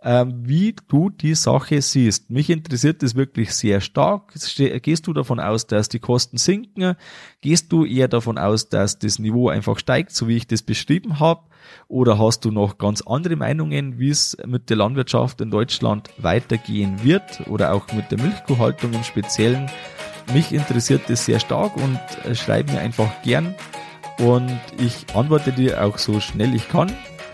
wie 0.03 0.77
du 0.89 1.11
die 1.11 1.35
Sache 1.35 1.83
siehst. 1.83 2.31
Mich 2.31 2.51
interessiert 2.51 3.03
das 3.03 3.15
wirklich 3.15 3.53
sehr 3.53 3.81
stark. 3.81 4.35
Gehst 4.83 5.07
du 5.07 5.13
davon 5.13 5.41
aus, 5.41 5.67
dass 5.67 5.89
die 5.89 5.99
Kosten 5.99 6.37
sinken? 6.37 6.95
Gehst 7.41 7.73
du 7.73 7.85
eher 7.85 8.07
davon 8.07 8.39
aus, 8.39 8.69
dass 8.69 8.99
das 8.99 9.19
Niveau 9.19 9.49
einfach 9.49 9.79
steigt, 9.79 10.13
so 10.13 10.29
wie 10.29 10.37
ich 10.37 10.47
das 10.47 10.63
beschrieben 10.63 11.19
habe? 11.19 11.43
Oder 11.89 12.19
hast 12.19 12.45
du 12.45 12.51
noch 12.51 12.79
ganz 12.79 13.03
andere 13.03 13.37
Meinungen, 13.37 13.99
wie 13.99 14.11
es 14.11 14.37
mit 14.47 14.71
der 14.71 14.77
Landwirtschaft 14.77 15.41
in 15.41 15.51
Deutschland 15.51 16.11
weitergehen 16.19 17.03
wird 17.03 17.47
oder 17.49 17.73
auch 17.73 17.93
mit 17.93 18.11
der 18.11 18.21
Milchkuhhaltung 18.21 18.93
im 18.93 19.03
Speziellen? 19.03 19.69
Mich 20.33 20.53
interessiert 20.53 21.03
das 21.09 21.25
sehr 21.25 21.41
stark 21.41 21.77
und 21.77 22.01
äh, 22.25 22.35
schreib 22.35 22.71
mir 22.71 22.81
einfach 22.81 23.11
gern 23.23 23.55
und 24.19 24.59
ich 24.79 25.07
antworte 25.15 25.53
dir 25.53 25.85
auch 25.85 25.99
so 25.99 26.21
schnell 26.21 26.55
ich 26.55 26.69
kann. 26.69 26.93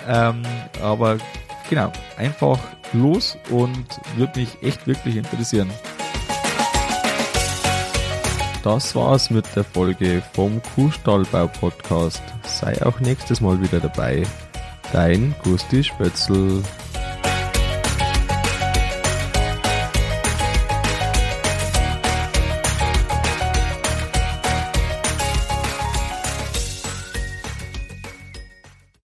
Ähm, 0.08 0.42
aber 0.82 1.18
genau, 1.72 1.90
einfach 2.18 2.58
los 2.92 3.38
und 3.48 3.86
würde 4.16 4.40
mich 4.40 4.62
echt 4.62 4.86
wirklich 4.86 5.16
interessieren. 5.16 5.70
Das 8.62 8.94
war's 8.94 9.30
mit 9.30 9.46
der 9.56 9.64
Folge 9.64 10.22
vom 10.34 10.60
Kuhstallbau 10.74 11.46
Podcast. 11.46 12.22
Sei 12.44 12.76
auch 12.84 13.00
nächstes 13.00 13.40
Mal 13.40 13.60
wieder 13.62 13.80
dabei. 13.80 14.22
Dein 14.92 15.34
Gusti 15.42 15.82
Spötzl. 15.82 16.62